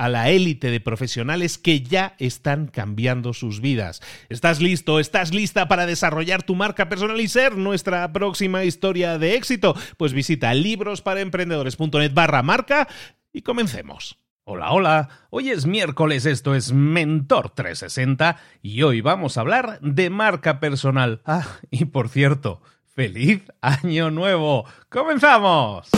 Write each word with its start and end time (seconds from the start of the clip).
a 0.00 0.08
la 0.08 0.30
élite 0.30 0.70
de 0.70 0.80
profesionales 0.80 1.58
que 1.58 1.82
ya 1.82 2.14
están 2.18 2.68
cambiando 2.68 3.34
sus 3.34 3.60
vidas. 3.60 4.00
¿Estás 4.30 4.62
listo? 4.62 4.98
¿Estás 4.98 5.34
lista 5.34 5.68
para 5.68 5.84
desarrollar 5.84 6.42
tu 6.42 6.54
marca 6.54 6.88
personal 6.88 7.20
y 7.20 7.28
ser 7.28 7.58
nuestra 7.58 8.10
próxima 8.10 8.64
historia 8.64 9.18
de 9.18 9.34
éxito? 9.34 9.76
Pues 9.98 10.14
visita 10.14 10.54
librosparaemprendedores.net 10.54 12.14
barra 12.14 12.42
marca 12.42 12.88
y 13.30 13.42
comencemos. 13.42 14.16
Hola, 14.44 14.72
hola, 14.72 15.08
hoy 15.28 15.50
es 15.50 15.66
miércoles, 15.66 16.24
esto 16.24 16.54
es 16.54 16.72
Mentor 16.72 17.50
360 17.50 18.38
y 18.62 18.80
hoy 18.80 19.02
vamos 19.02 19.36
a 19.36 19.42
hablar 19.42 19.80
de 19.82 20.08
marca 20.08 20.60
personal. 20.60 21.20
Ah, 21.26 21.46
y 21.70 21.84
por 21.84 22.08
cierto, 22.08 22.62
feliz 22.94 23.42
año 23.60 24.10
nuevo. 24.10 24.64
¡Comenzamos! 24.88 25.90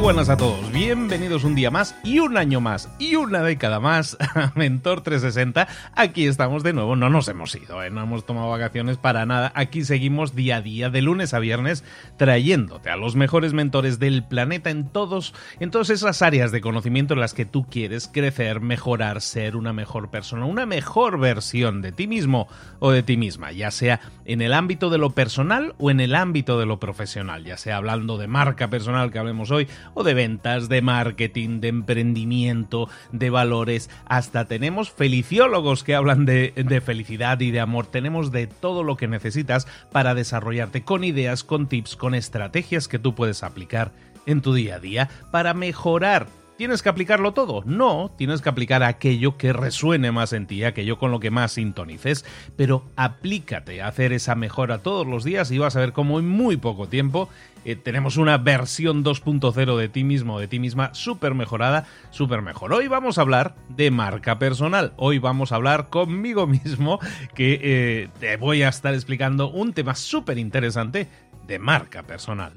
Buenas 0.00 0.30
a 0.30 0.36
todos, 0.38 0.72
bienvenidos 0.72 1.44
un 1.44 1.54
día 1.54 1.70
más 1.70 1.94
y 2.02 2.20
un 2.20 2.38
año 2.38 2.62
más 2.62 2.88
y 2.98 3.16
una 3.16 3.42
década 3.42 3.80
más 3.80 4.16
a 4.34 4.50
Mentor 4.54 5.02
360. 5.02 5.68
Aquí 5.94 6.26
estamos 6.26 6.62
de 6.62 6.72
nuevo, 6.72 6.96
no 6.96 7.10
nos 7.10 7.28
hemos 7.28 7.54
ido, 7.54 7.82
¿eh? 7.82 7.90
no 7.90 8.02
hemos 8.02 8.24
tomado 8.24 8.48
vacaciones 8.48 8.96
para 8.96 9.26
nada. 9.26 9.52
Aquí 9.54 9.84
seguimos 9.84 10.34
día 10.34 10.56
a 10.56 10.62
día, 10.62 10.88
de 10.88 11.02
lunes 11.02 11.34
a 11.34 11.38
viernes, 11.38 11.84
trayéndote 12.16 12.88
a 12.88 12.96
los 12.96 13.14
mejores 13.14 13.52
mentores 13.52 13.98
del 13.98 14.24
planeta 14.24 14.70
en 14.70 14.88
todos, 14.88 15.34
en 15.60 15.70
todas 15.70 15.90
esas 15.90 16.22
áreas 16.22 16.50
de 16.50 16.62
conocimiento 16.62 17.12
en 17.12 17.20
las 17.20 17.34
que 17.34 17.44
tú 17.44 17.66
quieres 17.68 18.08
crecer, 18.08 18.60
mejorar, 18.60 19.20
ser 19.20 19.54
una 19.54 19.74
mejor 19.74 20.10
persona, 20.10 20.46
una 20.46 20.64
mejor 20.64 21.18
versión 21.20 21.82
de 21.82 21.92
ti 21.92 22.06
mismo 22.06 22.48
o 22.78 22.90
de 22.90 23.02
ti 23.02 23.18
misma, 23.18 23.52
ya 23.52 23.70
sea 23.70 24.00
en 24.24 24.40
el 24.40 24.54
ámbito 24.54 24.88
de 24.88 24.98
lo 24.98 25.10
personal 25.10 25.74
o 25.78 25.90
en 25.90 26.00
el 26.00 26.14
ámbito 26.14 26.58
de 26.58 26.64
lo 26.64 26.80
profesional, 26.80 27.44
ya 27.44 27.58
sea 27.58 27.76
hablando 27.76 28.16
de 28.16 28.28
marca 28.28 28.70
personal 28.70 29.10
que 29.12 29.18
hablemos 29.18 29.50
hoy 29.50 29.68
o 29.94 30.04
de 30.04 30.14
ventas, 30.14 30.68
de 30.68 30.82
marketing, 30.82 31.60
de 31.60 31.68
emprendimiento, 31.68 32.88
de 33.12 33.30
valores. 33.30 33.90
Hasta 34.06 34.46
tenemos 34.46 34.90
feliciólogos 34.90 35.84
que 35.84 35.94
hablan 35.94 36.26
de, 36.26 36.52
de 36.56 36.80
felicidad 36.80 37.40
y 37.40 37.50
de 37.50 37.60
amor. 37.60 37.86
Tenemos 37.86 38.32
de 38.32 38.46
todo 38.46 38.82
lo 38.82 38.96
que 38.96 39.08
necesitas 39.08 39.66
para 39.92 40.14
desarrollarte 40.14 40.82
con 40.82 41.04
ideas, 41.04 41.44
con 41.44 41.68
tips, 41.68 41.96
con 41.96 42.14
estrategias 42.14 42.88
que 42.88 42.98
tú 42.98 43.14
puedes 43.14 43.42
aplicar 43.42 43.92
en 44.26 44.40
tu 44.40 44.54
día 44.54 44.76
a 44.76 44.80
día 44.80 45.08
para 45.30 45.54
mejorar 45.54 46.26
¿Tienes 46.60 46.82
que 46.82 46.90
aplicarlo 46.90 47.32
todo? 47.32 47.62
No, 47.64 48.12
tienes 48.18 48.42
que 48.42 48.50
aplicar 48.50 48.82
aquello 48.82 49.38
que 49.38 49.54
resuene 49.54 50.12
más 50.12 50.34
en 50.34 50.46
ti, 50.46 50.62
aquello 50.62 50.98
con 50.98 51.10
lo 51.10 51.18
que 51.18 51.30
más 51.30 51.52
sintonices, 51.52 52.26
pero 52.54 52.84
aplícate 52.96 53.80
a 53.80 53.88
hacer 53.88 54.12
esa 54.12 54.34
mejora 54.34 54.82
todos 54.82 55.06
los 55.06 55.24
días 55.24 55.50
y 55.52 55.56
vas 55.56 55.74
a 55.76 55.80
ver 55.80 55.94
cómo 55.94 56.18
en 56.18 56.28
muy 56.28 56.58
poco 56.58 56.86
tiempo 56.86 57.30
eh, 57.64 57.76
tenemos 57.76 58.18
una 58.18 58.36
versión 58.36 59.02
2.0 59.02 59.74
de 59.78 59.88
ti 59.88 60.04
mismo, 60.04 60.38
de 60.38 60.48
ti 60.48 60.58
misma, 60.58 60.92
súper 60.92 61.32
mejorada, 61.32 61.86
súper 62.10 62.42
mejor. 62.42 62.74
Hoy 62.74 62.88
vamos 62.88 63.16
a 63.16 63.22
hablar 63.22 63.56
de 63.70 63.90
marca 63.90 64.38
personal. 64.38 64.92
Hoy 64.98 65.18
vamos 65.18 65.52
a 65.52 65.54
hablar 65.54 65.88
conmigo 65.88 66.46
mismo, 66.46 66.98
que 67.34 67.58
eh, 67.62 68.08
te 68.20 68.36
voy 68.36 68.64
a 68.64 68.68
estar 68.68 68.92
explicando 68.92 69.48
un 69.48 69.72
tema 69.72 69.94
súper 69.94 70.36
interesante 70.36 71.08
de 71.46 71.58
marca 71.58 72.02
personal. 72.02 72.52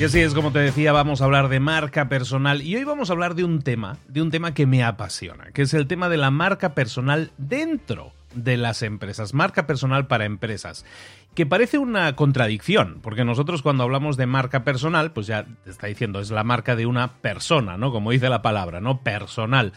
Y 0.00 0.04
así 0.04 0.18
es 0.18 0.32
como 0.32 0.50
te 0.50 0.60
decía, 0.60 0.92
vamos 0.92 1.20
a 1.20 1.26
hablar 1.26 1.50
de 1.50 1.60
marca 1.60 2.08
personal 2.08 2.62
y 2.62 2.74
hoy 2.74 2.84
vamos 2.84 3.10
a 3.10 3.12
hablar 3.12 3.34
de 3.34 3.44
un 3.44 3.60
tema, 3.60 3.98
de 4.08 4.22
un 4.22 4.30
tema 4.30 4.54
que 4.54 4.64
me 4.64 4.82
apasiona, 4.82 5.52
que 5.52 5.60
es 5.60 5.74
el 5.74 5.86
tema 5.86 6.08
de 6.08 6.16
la 6.16 6.30
marca 6.30 6.74
personal 6.74 7.32
dentro 7.36 8.14
de 8.34 8.56
las 8.56 8.80
empresas, 8.80 9.34
marca 9.34 9.66
personal 9.66 10.06
para 10.06 10.24
empresas, 10.24 10.86
que 11.34 11.44
parece 11.44 11.76
una 11.76 12.16
contradicción, 12.16 13.00
porque 13.02 13.26
nosotros 13.26 13.60
cuando 13.60 13.82
hablamos 13.82 14.16
de 14.16 14.24
marca 14.24 14.64
personal, 14.64 15.12
pues 15.12 15.26
ya 15.26 15.44
te 15.64 15.70
está 15.70 15.88
diciendo, 15.88 16.20
es 16.20 16.30
la 16.30 16.44
marca 16.44 16.76
de 16.76 16.86
una 16.86 17.18
persona, 17.18 17.76
¿no? 17.76 17.92
Como 17.92 18.10
dice 18.10 18.30
la 18.30 18.40
palabra, 18.40 18.80
¿no? 18.80 19.02
Personal. 19.02 19.74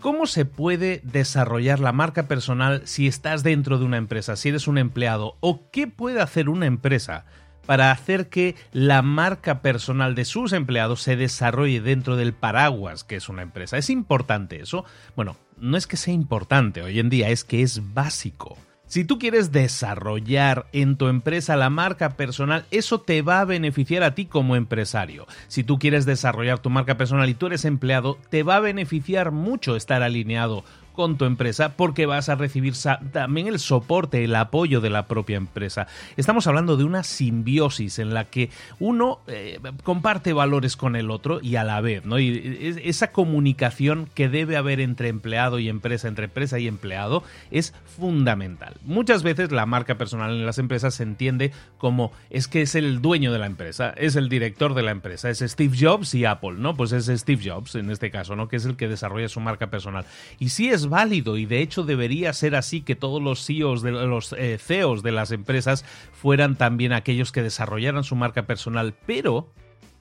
¿Cómo 0.00 0.26
se 0.26 0.46
puede 0.46 1.00
desarrollar 1.04 1.78
la 1.78 1.92
marca 1.92 2.24
personal 2.24 2.82
si 2.86 3.06
estás 3.06 3.44
dentro 3.44 3.78
de 3.78 3.84
una 3.84 3.98
empresa, 3.98 4.34
si 4.34 4.48
eres 4.48 4.66
un 4.66 4.78
empleado? 4.78 5.36
¿O 5.38 5.70
qué 5.70 5.86
puede 5.86 6.20
hacer 6.20 6.48
una 6.48 6.66
empresa 6.66 7.24
para 7.70 7.92
hacer 7.92 8.28
que 8.28 8.56
la 8.72 9.00
marca 9.00 9.62
personal 9.62 10.16
de 10.16 10.24
sus 10.24 10.52
empleados 10.52 11.02
se 11.02 11.14
desarrolle 11.14 11.80
dentro 11.80 12.16
del 12.16 12.32
paraguas 12.32 13.04
que 13.04 13.14
es 13.14 13.28
una 13.28 13.42
empresa. 13.42 13.78
¿Es 13.78 13.90
importante 13.90 14.60
eso? 14.60 14.84
Bueno, 15.14 15.36
no 15.56 15.76
es 15.76 15.86
que 15.86 15.96
sea 15.96 16.12
importante 16.12 16.82
hoy 16.82 16.98
en 16.98 17.10
día, 17.10 17.28
es 17.28 17.44
que 17.44 17.62
es 17.62 17.94
básico. 17.94 18.58
Si 18.86 19.04
tú 19.04 19.20
quieres 19.20 19.52
desarrollar 19.52 20.66
en 20.72 20.96
tu 20.96 21.06
empresa 21.06 21.54
la 21.54 21.70
marca 21.70 22.16
personal, 22.16 22.64
eso 22.72 23.02
te 23.02 23.22
va 23.22 23.38
a 23.38 23.44
beneficiar 23.44 24.02
a 24.02 24.16
ti 24.16 24.26
como 24.26 24.56
empresario. 24.56 25.28
Si 25.46 25.62
tú 25.62 25.78
quieres 25.78 26.04
desarrollar 26.06 26.58
tu 26.58 26.70
marca 26.70 26.96
personal 26.96 27.28
y 27.28 27.34
tú 27.34 27.46
eres 27.46 27.64
empleado, 27.64 28.18
te 28.30 28.42
va 28.42 28.56
a 28.56 28.60
beneficiar 28.60 29.30
mucho 29.30 29.76
estar 29.76 30.02
alineado 30.02 30.64
con 31.00 31.16
tu 31.16 31.24
empresa 31.24 31.78
porque 31.78 32.04
vas 32.04 32.28
a 32.28 32.34
recibir 32.34 32.74
también 33.10 33.46
el 33.46 33.58
soporte, 33.58 34.22
el 34.22 34.34
apoyo 34.34 34.82
de 34.82 34.90
la 34.90 35.06
propia 35.06 35.38
empresa. 35.38 35.86
Estamos 36.18 36.46
hablando 36.46 36.76
de 36.76 36.84
una 36.84 37.04
simbiosis 37.04 37.98
en 37.98 38.12
la 38.12 38.26
que 38.26 38.50
uno 38.80 39.20
eh, 39.26 39.58
comparte 39.82 40.34
valores 40.34 40.76
con 40.76 40.96
el 40.96 41.10
otro 41.10 41.40
y 41.40 41.56
a 41.56 41.64
la 41.64 41.80
vez, 41.80 42.04
¿no? 42.04 42.18
Y 42.18 42.78
esa 42.84 43.12
comunicación 43.12 44.10
que 44.14 44.28
debe 44.28 44.58
haber 44.58 44.78
entre 44.78 45.08
empleado 45.08 45.58
y 45.58 45.70
empresa, 45.70 46.06
entre 46.06 46.26
empresa 46.26 46.58
y 46.58 46.68
empleado, 46.68 47.22
es 47.50 47.72
fundamental. 47.96 48.74
Muchas 48.84 49.22
veces 49.22 49.52
la 49.52 49.64
marca 49.64 49.94
personal 49.94 50.32
en 50.32 50.44
las 50.44 50.58
empresas 50.58 50.96
se 50.96 51.04
entiende 51.04 51.50
como 51.78 52.12
es 52.28 52.46
que 52.46 52.60
es 52.60 52.74
el 52.74 53.00
dueño 53.00 53.32
de 53.32 53.38
la 53.38 53.46
empresa, 53.46 53.94
es 53.96 54.16
el 54.16 54.28
director 54.28 54.74
de 54.74 54.82
la 54.82 54.90
empresa, 54.90 55.30
es 55.30 55.38
Steve 55.38 55.78
Jobs 55.80 56.14
y 56.14 56.26
Apple, 56.26 56.56
¿no? 56.58 56.76
Pues 56.76 56.92
es 56.92 57.06
Steve 57.06 57.42
Jobs 57.42 57.74
en 57.76 57.90
este 57.90 58.10
caso, 58.10 58.36
¿no? 58.36 58.48
Que 58.48 58.56
es 58.56 58.66
el 58.66 58.76
que 58.76 58.86
desarrolla 58.86 59.30
su 59.30 59.40
marca 59.40 59.70
personal. 59.70 60.04
Y 60.38 60.50
sí 60.50 60.68
es 60.68 60.89
válido 60.90 61.38
y 61.38 61.46
de 61.46 61.62
hecho 61.62 61.84
debería 61.84 62.32
ser 62.32 62.54
así 62.54 62.82
que 62.82 62.96
todos 62.96 63.22
los 63.22 63.46
CEOs 63.46 63.82
de 63.82 63.92
los 63.92 64.34
eh, 64.34 64.58
CEOs 64.58 65.02
de 65.02 65.12
las 65.12 65.30
empresas 65.30 65.84
fueran 66.12 66.56
también 66.56 66.92
aquellos 66.92 67.32
que 67.32 67.42
desarrollaran 67.42 68.04
su 68.04 68.16
marca 68.16 68.42
personal, 68.42 68.94
pero 69.06 69.48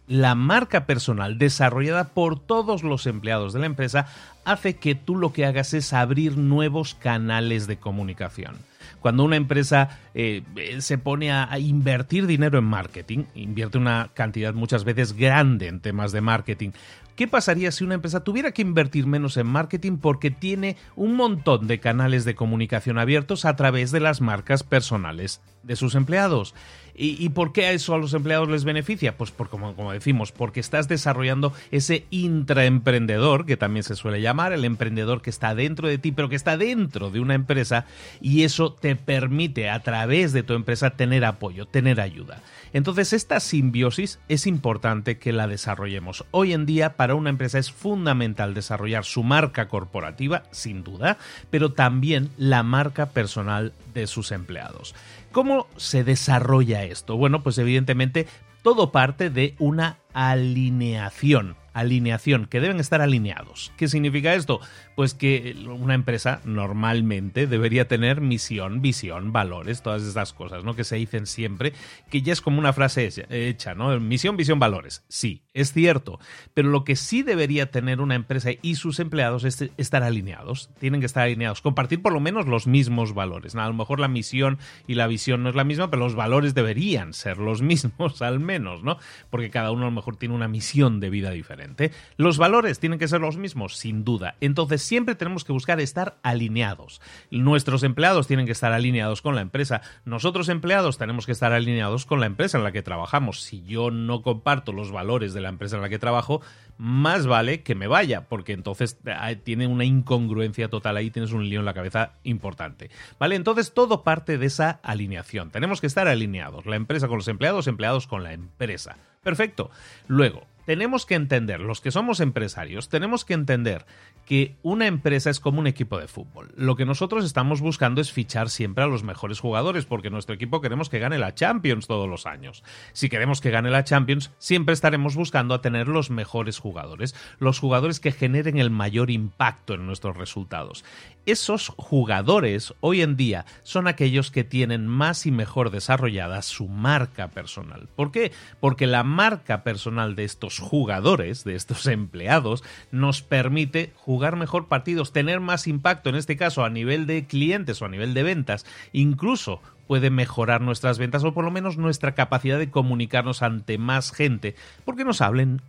la 0.07 0.33
marca 0.36 0.86
personal 0.86 1.38
desarrollada 1.38 2.09
por 2.09 2.39
todos 2.39 2.83
los 2.83 3.06
empleados 3.06 3.53
de 3.53 3.59
la 3.59 3.68
empresa 3.68 4.07
hace 4.44 4.75
que 4.75 4.95
tú 4.95 5.15
lo 5.15 5.31
que 5.31 5.45
hagas 5.45 5.74
es 5.74 5.94
abrir 5.94 6.36
nuevos 6.36 6.95
canales 6.95 7.68
de 7.68 7.77
comunicación. 7.77 8.69
Cuando 8.99 9.23
una 9.23 9.35
empresa 9.35 9.99
eh, 10.13 10.43
se 10.79 10.97
pone 10.97 11.31
a, 11.31 11.57
invertir 11.59 12.27
dinero 12.27 12.59
en 12.59 12.65
marketing, 12.65 13.25
invierte 13.35 13.77
una 13.77 14.11
cantidad 14.13 14.53
muchas 14.53 14.83
veces 14.83 15.13
grande 15.13 15.67
en 15.67 15.79
temas 15.79 16.11
de 16.11 16.21
marketing, 16.21 16.71
¿Qué 17.19 17.27
pasaría 17.27 17.69
si 17.73 17.83
una 17.83 17.95
empresa 17.95 18.23
tuviera 18.23 18.53
que 18.53 18.61
invertir 18.61 19.05
menos 19.05 19.35
en 19.35 19.45
marketing 19.45 19.97
porque 19.97 20.31
tiene 20.31 20.77
un 20.95 21.17
montón 21.17 21.67
de 21.67 21.81
canales 21.81 22.23
de 22.23 22.33
comunicación 22.33 22.97
abiertos 22.97 23.43
a 23.43 23.57
través 23.57 23.91
de 23.91 23.99
las 23.99 24.21
marcas 24.21 24.63
personales 24.63 25.41
de 25.63 25.75
sus 25.75 25.95
empleados? 25.95 26.55
¿Y, 27.01 27.29
por 27.29 27.53
qué 27.53 27.71
eso 27.71 27.95
a 27.95 27.97
los 27.97 28.13
empleados 28.13 28.49
les 28.49 28.65
beneficia? 28.65 29.15
Pues 29.15 29.31
por, 29.31 29.47
como, 29.47 29.73
como 29.73 29.93
decimos, 29.93 30.33
porque 30.33 30.59
estás 30.59 30.89
desarrollando 30.89 31.53
ese 31.71 32.05
intraemprendedor, 32.09 33.45
que 33.45 33.55
también 33.55 33.83
se 33.83 33.95
suele 33.95 34.19
llamar, 34.19 34.51
el 34.51 34.65
emprendedor 34.65 35.21
que 35.21 35.29
está 35.29 35.55
dentro 35.55 35.87
de 35.87 35.97
ti, 35.97 36.11
pero 36.11 36.27
que 36.27 36.35
está 36.35 36.57
dentro 36.57 37.09
de 37.09 37.21
una 37.21 37.35
empresa, 37.35 37.85
y 38.19 38.43
eso 38.43 38.73
te 38.73 38.97
permite 38.97 39.69
a 39.69 39.79
través 39.81 40.33
de 40.33 40.43
tu 40.43 40.55
empresa 40.55 40.89
tener 40.89 41.23
apoyo, 41.23 41.65
tener 41.65 42.01
ayuda. 42.01 42.41
Entonces, 42.73 43.13
esta 43.13 43.39
simbiosis 43.39 44.19
es 44.27 44.45
importante 44.45 45.17
que 45.17 45.31
la 45.31 45.47
desarrollemos. 45.47 46.25
Hoy 46.31 46.51
en 46.51 46.65
día, 46.65 46.97
para 46.97 47.15
una 47.15 47.29
empresa 47.29 47.59
es 47.59 47.71
fundamental 47.71 48.53
desarrollar 48.53 49.05
su 49.05 49.23
marca 49.23 49.69
corporativa, 49.69 50.43
sin 50.51 50.83
duda, 50.83 51.17
pero 51.49 51.71
también 51.71 52.29
la 52.37 52.61
marca 52.61 53.07
personal 53.07 53.71
de 53.93 54.05
sus 54.05 54.31
empleados. 54.31 54.95
¿Cómo 55.31 55.67
se 55.77 56.03
desarrolla 56.03 56.83
esto? 56.83 57.15
Bueno, 57.17 57.43
pues 57.43 57.57
evidentemente 57.57 58.27
todo 58.63 58.91
parte 58.91 59.29
de 59.29 59.55
una 59.59 59.99
alineación 60.13 61.55
alineación, 61.79 62.45
que 62.45 62.59
deben 62.59 62.79
estar 62.79 63.01
alineados. 63.01 63.71
¿Qué 63.77 63.87
significa 63.87 64.33
esto? 64.33 64.59
Pues 64.95 65.13
que 65.13 65.55
una 65.67 65.93
empresa 65.93 66.41
normalmente 66.45 67.47
debería 67.47 67.87
tener 67.87 68.21
misión, 68.21 68.81
visión, 68.81 69.31
valores, 69.31 69.81
todas 69.81 70.03
esas 70.03 70.33
cosas, 70.33 70.63
¿no? 70.63 70.75
Que 70.75 70.83
se 70.83 70.97
dicen 70.97 71.25
siempre, 71.25 71.73
que 72.09 72.21
ya 72.21 72.33
es 72.33 72.41
como 72.41 72.59
una 72.59 72.73
frase 72.73 73.09
hecha, 73.29 73.75
¿no? 73.75 73.99
Misión, 73.99 74.37
visión, 74.37 74.59
valores. 74.59 75.03
Sí, 75.07 75.43
es 75.53 75.73
cierto, 75.73 76.19
pero 76.53 76.69
lo 76.69 76.83
que 76.83 76.95
sí 76.95 77.23
debería 77.23 77.71
tener 77.71 78.01
una 78.01 78.15
empresa 78.15 78.51
y 78.61 78.75
sus 78.75 78.99
empleados 78.99 79.43
es 79.43 79.69
estar 79.77 80.03
alineados, 80.03 80.69
tienen 80.79 80.99
que 80.99 81.05
estar 81.05 81.23
alineados, 81.23 81.61
compartir 81.61 82.01
por 82.01 82.13
lo 82.13 82.19
menos 82.19 82.47
los 82.47 82.67
mismos 82.67 83.13
valores. 83.13 83.55
A 83.55 83.67
lo 83.67 83.73
mejor 83.73 83.99
la 83.99 84.07
misión 84.07 84.57
y 84.87 84.95
la 84.95 85.07
visión 85.07 85.43
no 85.43 85.49
es 85.49 85.55
la 85.55 85.63
misma, 85.63 85.89
pero 85.89 86.03
los 86.03 86.15
valores 86.15 86.53
deberían 86.53 87.13
ser 87.13 87.37
los 87.37 87.61
mismos 87.69 88.21
al 88.21 88.39
menos, 88.39 88.83
¿no? 88.83 88.97
Porque 89.29 89.49
cada 89.49 89.71
uno 89.71 89.83
a 89.83 89.89
lo 89.89 89.91
mejor 89.91 90.17
tiene 90.17 90.35
una 90.35 90.47
misión 90.47 90.99
de 90.99 91.09
vida 91.09 91.31
diferente. 91.31 91.69
Los 92.18 92.38
valores 92.38 92.80
tienen 92.80 93.00
que 93.00 93.07
ser 93.07 93.21
los 93.21 93.38
mismos, 93.38 93.77
sin 93.77 94.04
duda. 94.04 94.36
Entonces 94.42 94.81
siempre 94.81 95.16
tenemos 95.16 95.44
que 95.44 95.54
buscar 95.54 95.80
estar 95.80 96.18
alineados. 96.24 97.01
Nuestros 97.31 97.83
empleados 97.83 98.27
tienen 98.27 98.45
que 98.45 98.51
estar 98.51 98.71
alineados 98.71 99.21
con 99.21 99.36
la 99.36 99.42
empresa. 99.42 99.81
Nosotros 100.06 100.50
empleados 100.50 100.98
tenemos 100.98 101.25
que 101.25 101.31
estar 101.31 101.54
alineados 101.54 102.06
con 102.06 102.19
la 102.19 102.25
empresa 102.25 102.57
en 102.57 102.63
la 102.63 102.71
que 102.71 102.81
trabajamos. 102.81 103.42
Si 103.42 103.63
yo 103.63 103.92
no 103.92 104.21
comparto 104.21 104.74
los 104.74 104.92
valores 104.92 105.33
de 105.33 105.42
la 105.42 105.50
empresa 105.50 105.75
en 105.75 105.81
la 105.81 105.89
que 105.89 106.00
trabajo, 106.00 106.42
más 106.77 107.27
vale 107.27 107.62
que 107.62 107.75
me 107.75 107.88
vaya, 107.88 108.27
porque 108.27 108.54
entonces 108.54 108.98
eh, 109.06 109.36
tiene 109.44 109.68
una 109.68 109.83
incongruencia 109.83 110.69
total 110.69 110.98
ahí, 110.98 111.12
tienes 111.12 111.33
un 111.33 111.50
lío 111.50 111.60
en 111.60 111.66
la 111.66 111.74
cabeza 111.74 112.13
importante. 112.24 112.89
¿Vale? 113.19 113.36
Entonces 113.36 113.74
todo 113.74 114.04
parte 114.04 114.38
de 114.38 114.45
esa 114.45 114.80
alineación. 114.83 115.51
Tenemos 115.51 115.81
que 115.81 115.88
estar 115.88 116.07
alineados, 116.07 116.66
la 116.66 116.75
empresa 116.75 117.07
con 117.07 117.18
los 117.18 117.27
empleados, 117.27 117.68
empleados 117.68 118.07
con 118.07 118.24
la 118.24 118.33
empresa. 118.33 118.98
Perfecto. 119.24 119.69
Luego, 120.07 120.48
tenemos 120.69 121.07
que 121.07 121.16
entender, 121.16 121.62
los 121.62 121.81
que 121.81 121.89
somos 121.89 122.19
empresarios, 122.19 122.89
tenemos 122.89 123.25
que 123.25 123.33
entender 123.33 123.88
que 124.27 124.56
una 124.62 124.86
empresa 124.86 125.31
es 125.31 125.39
como 125.39 125.60
un 125.60 125.66
equipo 125.66 125.98
de 125.98 126.07
fútbol. 126.07 126.51
Lo 126.56 126.75
que 126.75 126.86
nosotros 126.86 127.25
estamos 127.25 127.60
buscando 127.60 128.01
es 128.01 128.12
fichar 128.12 128.51
siempre 128.51 128.83
a 128.83 128.88
los 128.88 129.01
mejores 129.01 129.39
jugadores, 129.39 129.86
porque 129.86 130.12
nuestro 130.12 130.36
equipo 130.36 130.62
queremos 130.62 130.88
que 130.88 131.00
gane 131.00 131.18
la 131.18 131.33
Champions 131.33 131.88
todos 131.88 132.07
los 132.07 132.27
años. 132.27 132.63
Si 132.94 133.10
queremos 133.10 133.42
que 133.42 133.50
gane 133.50 133.71
la 133.71 133.83
Champions, 133.83 134.30
siempre 134.38 134.74
estaremos 134.75 135.16
buscando 135.16 135.56
a 135.56 135.62
tener 135.63 135.88
los 135.88 136.12
mejores 136.12 136.60
jugadores, 136.60 137.16
los 137.39 137.57
jugadores 137.57 138.00
que 138.00 138.12
generen 138.12 138.60
el 138.60 138.69
mayor 138.69 139.10
impacto 139.10 139.74
en 139.74 139.88
nuestros 139.88 140.18
resultados. 140.18 140.86
Esos 141.25 141.69
jugadores 141.77 142.75
hoy 142.80 143.01
en 143.01 143.16
día 143.18 143.45
son 143.63 143.88
aquellos 143.88 144.30
que 144.30 144.44
tienen 144.44 144.86
más 144.86 145.25
y 145.25 145.31
mejor 145.31 145.71
desarrollada 145.71 146.44
su 146.44 146.68
marca 146.68 147.30
personal. 147.30 147.88
¿Por 147.95 148.12
qué? 148.12 148.31
Porque 148.60 148.86
la 148.86 149.04
marca 149.04 149.63
personal 149.63 150.16
de 150.16 150.25
estos 150.25 150.58
jugadores, 150.59 151.44
de 151.44 151.56
estos 151.56 151.88
empleados, 151.88 152.63
nos 152.91 153.21
permite 153.21 153.91
jugar 153.95 154.35
mejor 154.35 154.67
partidos, 154.67 155.11
tener 155.11 155.39
más 155.39 155.67
impacto, 155.67 156.09
en 156.09 156.15
este 156.15 156.38
caso 156.38 156.63
a 156.63 156.69
nivel 156.69 157.06
de 157.06 157.25
clientes 157.25 157.81
o 157.81 157.85
a 157.85 157.89
nivel 157.89 158.13
de 158.13 158.23
ventas, 158.23 158.65
incluso 158.94 159.61
puede 159.89 160.11
mejorar 160.11 160.61
nuestras 160.61 161.00
ventas 161.00 161.23
o 161.23 161.33
por 161.33 161.44
lo 161.44 161.50
menos 161.50 161.77
nuestra 161.77 162.13
capacidad 162.13 162.59
de 162.59 162.69
comunicarnos 162.69 163.41
ante 163.41 163.79
más 163.79 164.11
gente, 164.11 164.56
porque 164.85 165.03
nos, 165.03 165.19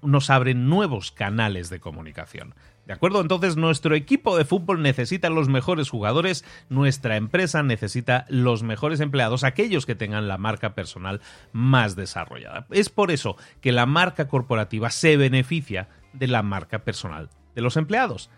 nos 0.02 0.28
abren 0.28 0.68
nuevos 0.68 1.10
canales 1.10 1.70
de 1.70 1.80
comunicación. 1.80 2.54
¿De 2.86 2.94
acuerdo? 2.94 3.20
Entonces 3.20 3.56
nuestro 3.56 3.94
equipo 3.94 4.36
de 4.36 4.44
fútbol 4.44 4.82
necesita 4.82 5.30
los 5.30 5.48
mejores 5.48 5.90
jugadores, 5.90 6.44
nuestra 6.68 7.16
empresa 7.16 7.62
necesita 7.62 8.24
los 8.28 8.62
mejores 8.62 9.00
empleados, 9.00 9.44
aquellos 9.44 9.86
que 9.86 9.94
tengan 9.94 10.26
la 10.26 10.38
marca 10.38 10.74
personal 10.74 11.20
más 11.52 11.94
desarrollada. 11.94 12.66
Es 12.70 12.88
por 12.88 13.10
eso 13.10 13.36
que 13.60 13.70
la 13.72 13.86
marca 13.86 14.26
corporativa 14.26 14.90
se 14.90 15.16
beneficia 15.16 15.88
de 16.12 16.26
la 16.26 16.42
marca 16.42 16.80
personal 16.80 17.30
de 17.54 17.62
los 17.62 17.76
empleados. 17.76 18.30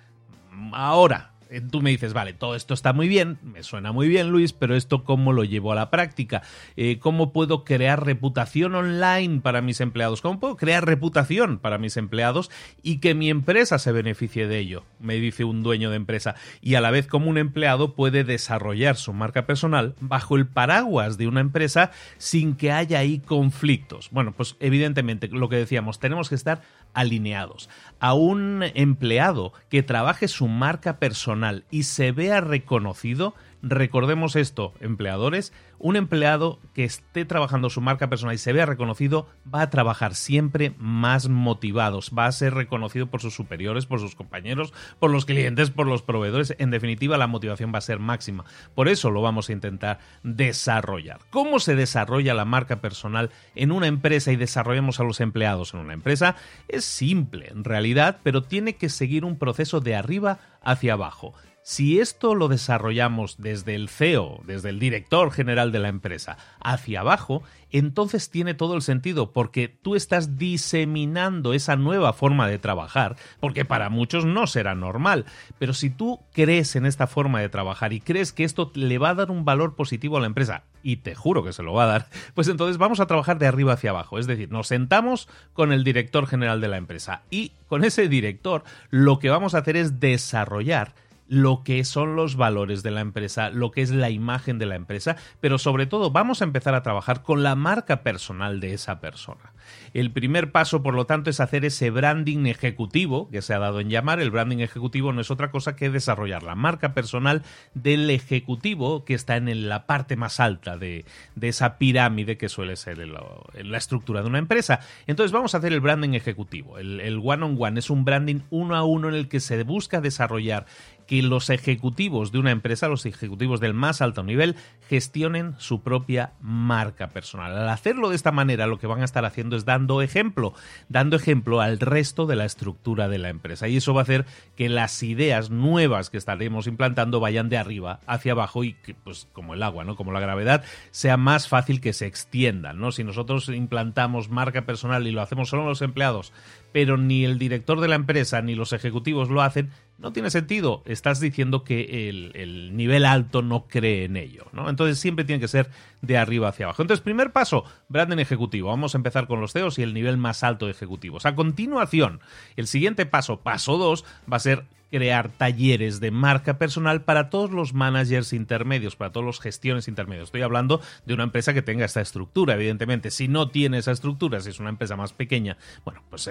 Ahora, 0.72 1.31
tú 1.60 1.82
me 1.82 1.90
dices, 1.90 2.12
vale, 2.12 2.32
todo 2.32 2.54
esto 2.54 2.72
está 2.72 2.92
muy 2.92 3.08
bien, 3.08 3.38
me 3.42 3.62
suena 3.62 3.92
muy 3.92 4.08
bien, 4.08 4.30
Luis, 4.30 4.52
pero 4.52 4.74
esto 4.74 5.04
cómo 5.04 5.32
lo 5.32 5.44
llevo 5.44 5.72
a 5.72 5.74
la 5.74 5.90
práctica? 5.90 6.42
Eh, 6.76 6.98
¿Cómo 6.98 7.32
puedo 7.32 7.64
crear 7.64 8.04
reputación 8.04 8.74
online 8.74 9.40
para 9.40 9.60
mis 9.60 9.80
empleados? 9.80 10.22
¿Cómo 10.22 10.40
puedo 10.40 10.56
crear 10.56 10.86
reputación 10.86 11.58
para 11.58 11.78
mis 11.78 11.96
empleados 11.96 12.50
y 12.82 12.98
que 12.98 13.14
mi 13.14 13.28
empresa 13.28 13.78
se 13.78 13.92
beneficie 13.92 14.46
de 14.46 14.58
ello? 14.58 14.84
Me 15.00 15.16
dice 15.16 15.44
un 15.44 15.62
dueño 15.62 15.90
de 15.90 15.96
empresa. 15.96 16.34
Y 16.60 16.76
a 16.76 16.80
la 16.80 16.90
vez, 16.90 17.06
como 17.06 17.28
un 17.28 17.38
empleado 17.38 17.94
puede 17.94 18.24
desarrollar 18.24 18.96
su 18.96 19.12
marca 19.12 19.44
personal 19.46 19.94
bajo 20.00 20.36
el 20.36 20.46
paraguas 20.46 21.18
de 21.18 21.26
una 21.26 21.40
empresa 21.40 21.90
sin 22.18 22.54
que 22.56 22.72
haya 22.72 23.00
ahí 23.00 23.18
conflictos. 23.18 24.08
Bueno, 24.10 24.32
pues 24.32 24.56
evidentemente, 24.60 25.28
lo 25.28 25.48
que 25.48 25.56
decíamos, 25.56 25.98
tenemos 25.98 26.28
que 26.28 26.34
estar 26.34 26.62
alineados. 26.94 27.68
A 28.00 28.14
un 28.14 28.64
empleado 28.74 29.52
que 29.68 29.82
trabaje 29.82 30.28
su 30.28 30.48
marca 30.48 30.98
personal 30.98 31.41
y 31.70 31.84
se 31.84 32.12
vea 32.12 32.40
reconocido, 32.40 33.34
recordemos 33.62 34.36
esto, 34.36 34.74
empleadores, 34.80 35.52
un 35.82 35.96
empleado 35.96 36.60
que 36.74 36.84
esté 36.84 37.24
trabajando 37.24 37.68
su 37.68 37.80
marca 37.80 38.08
personal 38.08 38.36
y 38.36 38.38
se 38.38 38.52
vea 38.52 38.66
reconocido 38.66 39.26
va 39.52 39.62
a 39.62 39.70
trabajar 39.70 40.14
siempre 40.14 40.74
más 40.78 41.28
motivados, 41.28 42.12
va 42.16 42.26
a 42.26 42.32
ser 42.32 42.54
reconocido 42.54 43.08
por 43.08 43.20
sus 43.20 43.34
superiores, 43.34 43.84
por 43.84 43.98
sus 43.98 44.14
compañeros, 44.14 44.72
por 45.00 45.10
los 45.10 45.24
clientes, 45.24 45.70
por 45.70 45.88
los 45.88 46.02
proveedores. 46.02 46.54
En 46.58 46.70
definitiva, 46.70 47.18
la 47.18 47.26
motivación 47.26 47.72
va 47.74 47.78
a 47.78 47.82
ser 47.82 47.98
máxima. 47.98 48.44
Por 48.76 48.88
eso 48.88 49.10
lo 49.10 49.22
vamos 49.22 49.48
a 49.48 49.52
intentar 49.52 49.98
desarrollar. 50.22 51.18
¿Cómo 51.30 51.58
se 51.58 51.74
desarrolla 51.74 52.32
la 52.32 52.44
marca 52.44 52.80
personal 52.80 53.30
en 53.56 53.72
una 53.72 53.88
empresa 53.88 54.30
y 54.30 54.36
desarrollamos 54.36 55.00
a 55.00 55.04
los 55.04 55.20
empleados 55.20 55.74
en 55.74 55.80
una 55.80 55.94
empresa? 55.94 56.36
Es 56.68 56.84
simple, 56.84 57.48
en 57.48 57.64
realidad, 57.64 58.20
pero 58.22 58.44
tiene 58.44 58.76
que 58.76 58.88
seguir 58.88 59.24
un 59.24 59.36
proceso 59.36 59.80
de 59.80 59.96
arriba 59.96 60.38
hacia 60.62 60.92
abajo. 60.92 61.34
Si 61.64 62.00
esto 62.00 62.34
lo 62.34 62.48
desarrollamos 62.48 63.36
desde 63.38 63.76
el 63.76 63.88
CEO, 63.88 64.40
desde 64.44 64.70
el 64.70 64.80
director 64.80 65.30
general 65.30 65.70
de 65.70 65.78
la 65.78 65.88
empresa, 65.88 66.36
hacia 66.58 67.00
abajo, 67.00 67.44
entonces 67.70 68.30
tiene 68.30 68.54
todo 68.54 68.74
el 68.74 68.82
sentido 68.82 69.32
porque 69.32 69.68
tú 69.68 69.94
estás 69.94 70.36
diseminando 70.36 71.54
esa 71.54 71.76
nueva 71.76 72.14
forma 72.14 72.48
de 72.48 72.58
trabajar, 72.58 73.14
porque 73.38 73.64
para 73.64 73.90
muchos 73.90 74.24
no 74.24 74.48
será 74.48 74.74
normal, 74.74 75.24
pero 75.60 75.72
si 75.72 75.88
tú 75.88 76.18
crees 76.32 76.74
en 76.74 76.84
esta 76.84 77.06
forma 77.06 77.40
de 77.40 77.48
trabajar 77.48 77.92
y 77.92 78.00
crees 78.00 78.32
que 78.32 78.42
esto 78.42 78.72
le 78.74 78.98
va 78.98 79.10
a 79.10 79.14
dar 79.14 79.30
un 79.30 79.44
valor 79.44 79.76
positivo 79.76 80.16
a 80.16 80.20
la 80.20 80.26
empresa, 80.26 80.64
y 80.82 80.96
te 80.96 81.14
juro 81.14 81.44
que 81.44 81.52
se 81.52 81.62
lo 81.62 81.74
va 81.74 81.84
a 81.84 81.86
dar, 81.86 82.08
pues 82.34 82.48
entonces 82.48 82.76
vamos 82.76 82.98
a 82.98 83.06
trabajar 83.06 83.38
de 83.38 83.46
arriba 83.46 83.74
hacia 83.74 83.90
abajo, 83.90 84.18
es 84.18 84.26
decir, 84.26 84.50
nos 84.50 84.66
sentamos 84.66 85.28
con 85.52 85.72
el 85.72 85.84
director 85.84 86.26
general 86.26 86.60
de 86.60 86.66
la 86.66 86.76
empresa 86.76 87.22
y 87.30 87.52
con 87.68 87.84
ese 87.84 88.08
director 88.08 88.64
lo 88.90 89.20
que 89.20 89.30
vamos 89.30 89.54
a 89.54 89.58
hacer 89.58 89.76
es 89.76 90.00
desarrollar 90.00 90.94
lo 91.32 91.62
que 91.64 91.82
son 91.84 92.14
los 92.14 92.36
valores 92.36 92.82
de 92.82 92.90
la 92.90 93.00
empresa, 93.00 93.48
lo 93.48 93.70
que 93.70 93.80
es 93.80 93.90
la 93.90 94.10
imagen 94.10 94.58
de 94.58 94.66
la 94.66 94.74
empresa, 94.74 95.16
pero 95.40 95.56
sobre 95.56 95.86
todo 95.86 96.10
vamos 96.10 96.42
a 96.42 96.44
empezar 96.44 96.74
a 96.74 96.82
trabajar 96.82 97.22
con 97.22 97.42
la 97.42 97.54
marca 97.54 98.02
personal 98.02 98.60
de 98.60 98.74
esa 98.74 99.00
persona. 99.00 99.54
El 99.94 100.10
primer 100.10 100.52
paso, 100.52 100.82
por 100.82 100.92
lo 100.92 101.06
tanto, 101.06 101.30
es 101.30 101.40
hacer 101.40 101.64
ese 101.64 101.88
branding 101.88 102.44
ejecutivo, 102.44 103.30
que 103.30 103.40
se 103.40 103.54
ha 103.54 103.58
dado 103.58 103.80
en 103.80 103.88
llamar. 103.88 104.20
El 104.20 104.30
branding 104.30 104.58
ejecutivo 104.58 105.14
no 105.14 105.22
es 105.22 105.30
otra 105.30 105.50
cosa 105.50 105.74
que 105.74 105.88
desarrollar 105.88 106.42
la 106.42 106.54
marca 106.54 106.92
personal 106.92 107.42
del 107.72 108.10
ejecutivo 108.10 109.06
que 109.06 109.14
está 109.14 109.36
en 109.36 109.68
la 109.70 109.86
parte 109.86 110.16
más 110.16 110.38
alta 110.38 110.76
de, 110.76 111.06
esa 111.40 111.78
pirámide 111.78 112.36
que 112.36 112.50
suele 112.50 112.76
ser 112.76 112.98
la, 113.08 113.78
estructura 113.78 114.20
de 114.20 114.28
una 114.28 114.38
empresa. 114.38 114.80
Entonces 115.06 115.32
vamos 115.32 115.54
a 115.54 115.58
hacer 115.58 115.72
el 115.72 115.80
branding 115.80 116.12
ejecutivo. 116.12 116.78
El 116.78 117.20
one 117.24 117.44
on 117.44 117.56
one 117.58 117.78
es 117.78 117.88
un 117.88 118.04
branding 118.04 118.40
uno 118.50 118.76
a 118.76 118.84
uno 118.84 119.08
en 119.08 119.14
el 119.14 119.28
que 119.28 119.40
se 119.40 119.62
busca 119.62 120.02
desarrollar 120.02 120.66
que 121.06 121.22
los 121.22 121.50
ejecutivos 121.50 122.32
de 122.32 122.38
una 122.38 122.50
empresa, 122.50 122.88
los 122.88 123.06
ejecutivos 123.06 123.60
del 123.60 123.74
más 123.74 124.02
alto 124.02 124.22
nivel, 124.22 124.56
gestionen 124.88 125.54
su 125.58 125.82
propia 125.82 126.32
marca 126.40 127.08
personal. 127.08 127.56
Al 127.56 127.68
hacerlo 127.68 128.10
de 128.10 128.16
esta 128.16 128.32
manera, 128.32 128.66
lo 128.66 128.78
que 128.78 128.86
van 128.86 129.02
a 129.02 129.04
estar 129.04 129.24
haciendo 129.24 129.56
es 129.56 129.64
dando 129.64 130.02
ejemplo, 130.02 130.54
dando 130.88 131.16
ejemplo 131.16 131.60
al 131.60 131.78
resto 131.80 132.26
de 132.26 132.36
la 132.36 132.44
estructura 132.44 133.08
de 133.08 133.18
la 133.18 133.28
empresa. 133.28 133.68
Y 133.68 133.76
eso 133.76 133.94
va 133.94 134.00
a 134.00 134.04
hacer 134.04 134.26
que 134.56 134.68
las 134.68 135.02
ideas 135.02 135.50
nuevas 135.50 136.10
que 136.10 136.18
estaremos 136.18 136.66
implantando 136.66 137.20
vayan 137.20 137.48
de 137.48 137.58
arriba 137.58 138.00
hacia 138.06 138.32
abajo 138.32 138.64
y 138.64 138.74
que, 138.74 138.94
pues, 138.94 139.28
como 139.32 139.54
el 139.54 139.62
agua, 139.62 139.84
¿no? 139.84 139.96
Como 139.96 140.12
la 140.12 140.20
gravedad, 140.20 140.64
sea 140.90 141.16
más 141.16 141.48
fácil 141.48 141.80
que 141.80 141.92
se 141.92 142.06
extiendan, 142.06 142.78
¿no? 142.78 142.92
Si 142.92 143.04
nosotros 143.04 143.48
implantamos 143.48 144.28
marca 144.28 144.62
personal 144.66 145.06
y 145.06 145.10
lo 145.10 145.22
hacemos 145.22 145.48
solo 145.48 145.66
los 145.66 145.82
empleados, 145.82 146.32
pero 146.72 146.96
ni 146.96 147.24
el 147.24 147.38
director 147.38 147.80
de 147.80 147.88
la 147.88 147.94
empresa 147.94 148.42
ni 148.42 148.54
los 148.54 148.72
ejecutivos 148.72 149.28
lo 149.28 149.42
hacen, 149.42 149.70
no 149.98 150.12
tiene 150.12 150.30
sentido. 150.30 150.82
Estás 150.86 151.20
diciendo 151.20 151.64
que 151.64 152.08
el, 152.08 152.76
nivel 152.76 153.04
alto 153.04 153.42
no 153.42 153.66
cree 153.68 154.04
en 154.04 154.16
ello, 154.16 154.46
¿no? 154.52 154.68
Entonces 154.68 154.98
siempre 154.98 155.24
tiene 155.24 155.40
que 155.40 155.48
ser 155.48 155.70
de 156.00 156.16
arriba 156.16 156.48
hacia 156.48 156.66
abajo. 156.66 156.82
Entonces, 156.82 157.02
primer 157.02 157.32
paso, 157.32 157.64
branding 157.88 158.18
ejecutivo. 158.18 158.68
Vamos 158.68 158.94
a 158.94 158.98
empezar 158.98 159.26
con 159.26 159.40
los 159.40 159.52
CEOs 159.52 159.78
y 159.78 159.82
el 159.82 159.94
nivel 159.94 160.16
más 160.16 160.42
alto 160.42 160.66
de 160.66 160.72
ejecutivos. 160.72 161.26
A 161.26 161.34
continuación, 161.34 162.20
el 162.56 162.66
siguiente 162.66 163.06
paso, 163.06 163.40
paso 163.40 163.78
2, 163.78 164.04
va 164.30 164.36
a 164.36 164.40
ser 164.40 164.64
crear 164.92 165.30
talleres 165.30 166.00
de 166.00 166.10
marca 166.10 166.58
personal 166.58 167.02
para 167.02 167.30
todos 167.30 167.50
los 167.50 167.72
managers 167.72 168.34
intermedios, 168.34 168.94
para 168.94 169.10
todos 169.10 169.24
los 169.24 169.40
gestiones 169.40 169.88
intermedios. 169.88 170.26
Estoy 170.26 170.42
hablando 170.42 170.82
de 171.06 171.14
una 171.14 171.24
empresa 171.24 171.54
que 171.54 171.62
tenga 171.62 171.86
esta 171.86 172.02
estructura, 172.02 172.54
evidentemente. 172.54 173.10
Si 173.10 173.26
no 173.26 173.48
tiene 173.48 173.78
esa 173.78 173.92
estructura, 173.92 174.40
si 174.40 174.50
es 174.50 174.60
una 174.60 174.68
empresa 174.68 174.94
más 174.94 175.14
pequeña, 175.14 175.56
bueno, 175.84 176.02
pues 176.10 176.28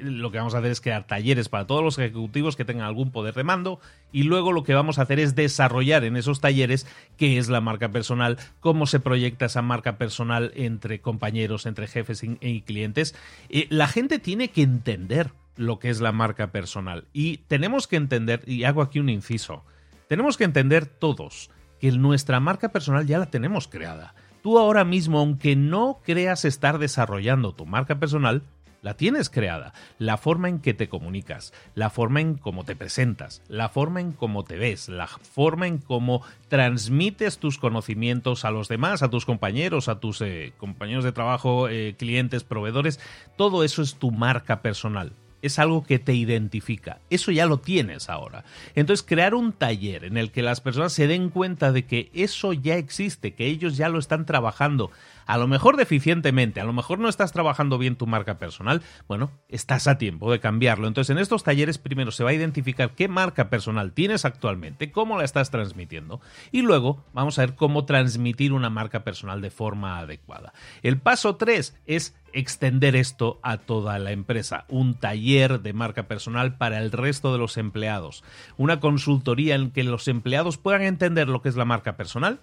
lo 0.00 0.32
que 0.32 0.38
vamos 0.38 0.54
a 0.54 0.58
hacer 0.58 0.70
es 0.70 0.80
crear 0.80 1.06
talleres 1.06 1.50
para 1.50 1.66
todos 1.66 1.84
los 1.84 1.98
ejecutivos 1.98 2.56
que 2.56 2.64
tengan 2.64 2.86
algún 2.86 3.12
poder 3.12 3.34
de 3.34 3.44
mando 3.44 3.78
y 4.10 4.22
luego 4.22 4.52
lo 4.52 4.64
que 4.64 4.74
vamos 4.74 4.98
a 4.98 5.02
hacer 5.02 5.20
es 5.20 5.34
desarrollar 5.34 6.04
en 6.04 6.16
esos 6.16 6.40
talleres 6.40 6.86
qué 7.18 7.36
es 7.36 7.48
la 7.48 7.60
marca 7.60 7.90
personal, 7.90 8.38
cómo 8.60 8.86
se 8.86 9.00
proyecta 9.00 9.46
esa 9.46 9.62
marca 9.62 9.98
personal 9.98 10.52
entre 10.54 11.00
compañeros, 11.00 11.66
entre 11.66 11.86
jefes 11.86 12.22
y, 12.22 12.62
clientes. 12.62 13.14
Eh, 13.50 13.66
la 13.68 13.86
gente 13.86 14.18
tiene 14.18 14.48
que 14.48 14.62
entender 14.62 15.30
lo 15.56 15.78
que 15.78 15.90
es 15.90 16.00
la 16.00 16.12
marca 16.12 16.52
personal. 16.52 17.06
Y 17.12 17.38
tenemos 17.48 17.86
que 17.86 17.96
entender, 17.96 18.42
y 18.46 18.64
hago 18.64 18.82
aquí 18.82 18.98
un 18.98 19.08
inciso, 19.08 19.64
tenemos 20.08 20.36
que 20.36 20.44
entender 20.44 20.86
todos 20.86 21.50
que 21.80 21.90
nuestra 21.92 22.38
marca 22.38 22.70
personal 22.70 23.06
ya 23.06 23.18
la 23.18 23.30
tenemos 23.30 23.68
creada. 23.68 24.14
Tú 24.42 24.58
ahora 24.58 24.84
mismo, 24.84 25.18
aunque 25.18 25.56
no 25.56 26.00
creas 26.04 26.44
estar 26.44 26.78
desarrollando 26.78 27.54
tu 27.54 27.66
marca 27.66 27.98
personal, 27.98 28.42
la 28.82 28.94
tienes 28.96 29.30
creada. 29.30 29.72
La 29.98 30.16
forma 30.16 30.48
en 30.48 30.58
que 30.58 30.74
te 30.74 30.88
comunicas, 30.88 31.52
la 31.74 31.88
forma 31.88 32.20
en 32.20 32.34
cómo 32.34 32.64
te 32.64 32.76
presentas, 32.76 33.42
la 33.48 33.68
forma 33.68 34.00
en 34.00 34.12
cómo 34.12 34.44
te 34.44 34.56
ves, 34.56 34.88
la 34.88 35.06
forma 35.06 35.66
en 35.68 35.78
cómo 35.78 36.22
transmites 36.48 37.38
tus 37.38 37.58
conocimientos 37.58 38.44
a 38.44 38.50
los 38.50 38.68
demás, 38.68 39.02
a 39.02 39.10
tus 39.10 39.24
compañeros, 39.24 39.88
a 39.88 40.00
tus 40.00 40.20
eh, 40.20 40.52
compañeros 40.58 41.04
de 41.04 41.12
trabajo, 41.12 41.68
eh, 41.68 41.94
clientes, 41.96 42.44
proveedores, 42.44 43.00
todo 43.36 43.64
eso 43.64 43.82
es 43.82 43.94
tu 43.94 44.10
marca 44.10 44.60
personal 44.62 45.12
es 45.42 45.58
algo 45.58 45.84
que 45.84 45.98
te 45.98 46.14
identifica. 46.14 47.00
Eso 47.10 47.30
ya 47.32 47.46
lo 47.46 47.58
tienes 47.58 48.08
ahora. 48.08 48.44
Entonces, 48.74 49.04
crear 49.06 49.34
un 49.34 49.52
taller 49.52 50.04
en 50.04 50.16
el 50.16 50.30
que 50.30 50.42
las 50.42 50.60
personas 50.60 50.92
se 50.92 51.06
den 51.06 51.28
cuenta 51.28 51.72
de 51.72 51.84
que 51.84 52.10
eso 52.14 52.52
ya 52.52 52.76
existe, 52.76 53.34
que 53.34 53.46
ellos 53.46 53.76
ya 53.76 53.88
lo 53.88 53.98
están 53.98 54.24
trabajando, 54.24 54.90
a 55.26 55.38
lo 55.38 55.46
mejor 55.48 55.76
deficientemente, 55.76 56.60
a 56.60 56.64
lo 56.64 56.72
mejor 56.72 56.98
no 56.98 57.08
estás 57.08 57.32
trabajando 57.32 57.78
bien 57.78 57.96
tu 57.96 58.06
marca 58.06 58.38
personal, 58.38 58.82
bueno, 59.08 59.30
estás 59.48 59.86
a 59.86 59.98
tiempo 59.98 60.30
de 60.30 60.40
cambiarlo. 60.40 60.86
Entonces, 60.86 61.10
en 61.10 61.18
estos 61.18 61.44
talleres 61.44 61.78
primero 61.78 62.10
se 62.10 62.24
va 62.24 62.30
a 62.30 62.34
identificar 62.34 62.94
qué 62.94 63.08
marca 63.08 63.50
personal 63.50 63.92
tienes 63.92 64.24
actualmente, 64.24 64.92
cómo 64.92 65.18
la 65.18 65.24
estás 65.24 65.50
transmitiendo 65.50 66.20
y 66.50 66.62
luego 66.62 67.04
vamos 67.12 67.38
a 67.38 67.42
ver 67.42 67.54
cómo 67.54 67.84
transmitir 67.84 68.52
una 68.52 68.70
marca 68.70 69.04
personal 69.04 69.40
de 69.40 69.50
forma 69.50 69.98
adecuada. 69.98 70.52
El 70.82 70.98
paso 70.98 71.36
3 71.36 71.76
es 71.86 72.14
extender 72.32 72.96
esto 72.96 73.38
a 73.42 73.58
toda 73.58 73.98
la 73.98 74.12
empresa, 74.12 74.64
un 74.68 74.94
taller 74.94 75.60
de 75.60 75.72
marca 75.72 76.04
personal 76.04 76.56
para 76.56 76.78
el 76.78 76.92
resto 76.92 77.32
de 77.32 77.38
los 77.38 77.56
empleados, 77.56 78.24
una 78.56 78.80
consultoría 78.80 79.54
en 79.54 79.70
que 79.70 79.84
los 79.84 80.08
empleados 80.08 80.58
puedan 80.58 80.82
entender 80.82 81.28
lo 81.28 81.42
que 81.42 81.48
es 81.48 81.56
la 81.56 81.64
marca 81.64 81.96
personal 81.96 82.40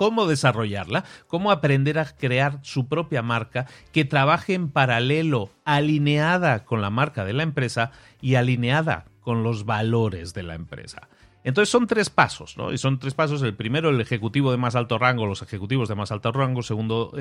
cómo 0.00 0.26
desarrollarla, 0.26 1.04
cómo 1.26 1.50
aprender 1.50 1.98
a 1.98 2.06
crear 2.06 2.58
su 2.62 2.88
propia 2.88 3.20
marca 3.20 3.66
que 3.92 4.06
trabaje 4.06 4.54
en 4.54 4.70
paralelo, 4.70 5.50
alineada 5.66 6.64
con 6.64 6.80
la 6.80 6.88
marca 6.88 7.26
de 7.26 7.34
la 7.34 7.42
empresa 7.42 7.90
y 8.22 8.36
alineada 8.36 9.04
con 9.20 9.42
los 9.42 9.66
valores 9.66 10.32
de 10.32 10.42
la 10.42 10.54
empresa. 10.54 11.10
Entonces 11.42 11.70
son 11.70 11.86
tres 11.86 12.10
pasos, 12.10 12.56
¿no? 12.56 12.72
Y 12.72 12.78
son 12.78 12.98
tres 12.98 13.14
pasos. 13.14 13.42
El 13.42 13.54
primero, 13.54 13.88
el 13.90 14.00
ejecutivo 14.00 14.50
de 14.50 14.58
más 14.58 14.74
alto 14.76 14.98
rango, 14.98 15.26
los 15.26 15.42
ejecutivos 15.42 15.88
de 15.88 15.94
más 15.94 16.12
alto 16.12 16.32
rango. 16.32 16.62
Segundo, 16.62 17.12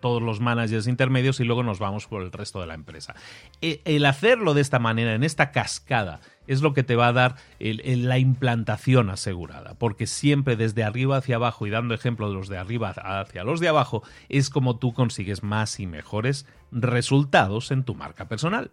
todos 0.00 0.22
los 0.22 0.40
managers 0.40 0.86
intermedios 0.86 1.40
y 1.40 1.44
luego 1.44 1.62
nos 1.62 1.78
vamos 1.78 2.06
por 2.06 2.22
el 2.22 2.32
resto 2.32 2.60
de 2.60 2.66
la 2.66 2.74
empresa. 2.74 3.14
E, 3.62 3.80
el, 3.84 4.04
hacerlo 4.04 4.52
de 4.54 4.60
esta 4.60 4.78
manera, 4.78 5.14
en 5.14 5.24
esta 5.24 5.52
cascada, 5.52 6.20
es 6.46 6.62
lo 6.62 6.74
que 6.74 6.82
te 6.82 6.96
va 6.96 7.08
a 7.08 7.12
dar 7.12 7.36
la 7.58 8.18
implantación 8.18 9.10
asegurada. 9.10 9.74
Porque 9.74 10.06
siempre 10.06 10.56
desde 10.56 10.84
arriba 10.84 11.16
hacia 11.16 11.36
abajo 11.36 11.66
y 11.66 11.70
dando 11.70 11.94
ejemplo 11.94 12.28
de 12.28 12.34
los 12.34 12.48
de 12.48 12.58
arriba 12.58 12.90
hacia 12.90 13.44
los 13.44 13.60
de 13.60 13.68
abajo, 13.68 14.02
es 14.28 14.50
como 14.50 14.76
tú 14.76 14.92
consigues 14.92 15.42
más 15.42 15.80
y 15.80 15.86
mejores 15.86 16.46
resultados 16.72 17.70
en 17.70 17.84
tu 17.84 17.94
marca 17.94 18.28
personal. 18.28 18.70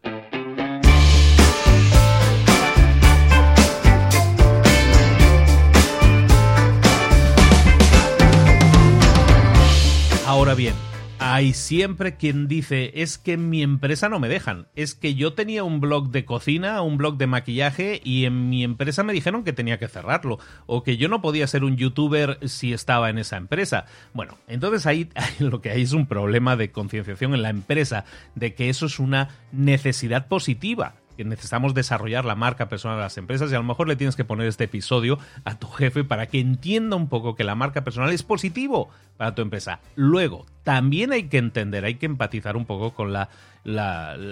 Ahora 10.43 10.55
bien, 10.55 10.75
hay 11.19 11.53
siempre 11.53 12.17
quien 12.17 12.49
dice, 12.49 12.91
es 12.95 13.17
que 13.17 13.31
en 13.31 13.49
mi 13.49 13.63
empresa 13.63 14.09
no 14.09 14.19
me 14.19 14.27
dejan, 14.27 14.67
es 14.75 14.93
que 14.93 15.15
yo 15.15 15.31
tenía 15.31 15.63
un 15.63 15.79
blog 15.79 16.09
de 16.09 16.25
cocina, 16.25 16.81
un 16.81 16.97
blog 16.97 17.15
de 17.15 17.27
maquillaje 17.27 18.01
y 18.03 18.25
en 18.25 18.49
mi 18.49 18.65
empresa 18.65 19.03
me 19.03 19.13
dijeron 19.13 19.45
que 19.45 19.53
tenía 19.53 19.79
que 19.79 19.87
cerrarlo, 19.87 20.39
o 20.65 20.83
que 20.83 20.97
yo 20.97 21.07
no 21.07 21.21
podía 21.21 21.47
ser 21.47 21.63
un 21.63 21.77
youtuber 21.77 22.39
si 22.49 22.73
estaba 22.73 23.09
en 23.09 23.19
esa 23.19 23.37
empresa. 23.37 23.85
Bueno, 24.13 24.37
entonces 24.49 24.85
ahí 24.85 25.09
lo 25.39 25.61
que 25.61 25.71
hay 25.71 25.83
es 25.83 25.93
un 25.93 26.07
problema 26.07 26.57
de 26.57 26.73
concienciación 26.73 27.33
en 27.33 27.41
la 27.41 27.49
empresa, 27.49 28.03
de 28.35 28.53
que 28.53 28.67
eso 28.67 28.87
es 28.87 28.99
una 28.99 29.29
necesidad 29.53 30.27
positiva 30.27 30.95
necesitamos 31.17 31.73
desarrollar 31.73 32.25
la 32.25 32.35
marca 32.35 32.69
personal 32.69 32.97
de 32.97 33.03
las 33.03 33.17
empresas 33.17 33.51
y 33.51 33.55
a 33.55 33.59
lo 33.59 33.63
mejor 33.63 33.87
le 33.87 33.95
tienes 33.95 34.15
que 34.15 34.25
poner 34.25 34.47
este 34.47 34.65
episodio 34.65 35.19
a 35.45 35.57
tu 35.57 35.67
jefe 35.67 36.03
para 36.03 36.27
que 36.27 36.39
entienda 36.39 36.95
un 36.95 37.07
poco 37.07 37.35
que 37.35 37.43
la 37.43 37.55
marca 37.55 37.83
personal 37.83 38.11
es 38.11 38.23
positivo 38.23 38.89
para 39.17 39.35
tu 39.35 39.41
empresa. 39.41 39.79
Luego, 39.95 40.45
también 40.63 41.11
hay 41.11 41.23
que 41.23 41.37
entender, 41.37 41.85
hay 41.85 41.95
que 41.95 42.05
empatizar 42.05 42.57
un 42.57 42.65
poco 42.65 42.93
con 42.93 43.13
la, 43.13 43.29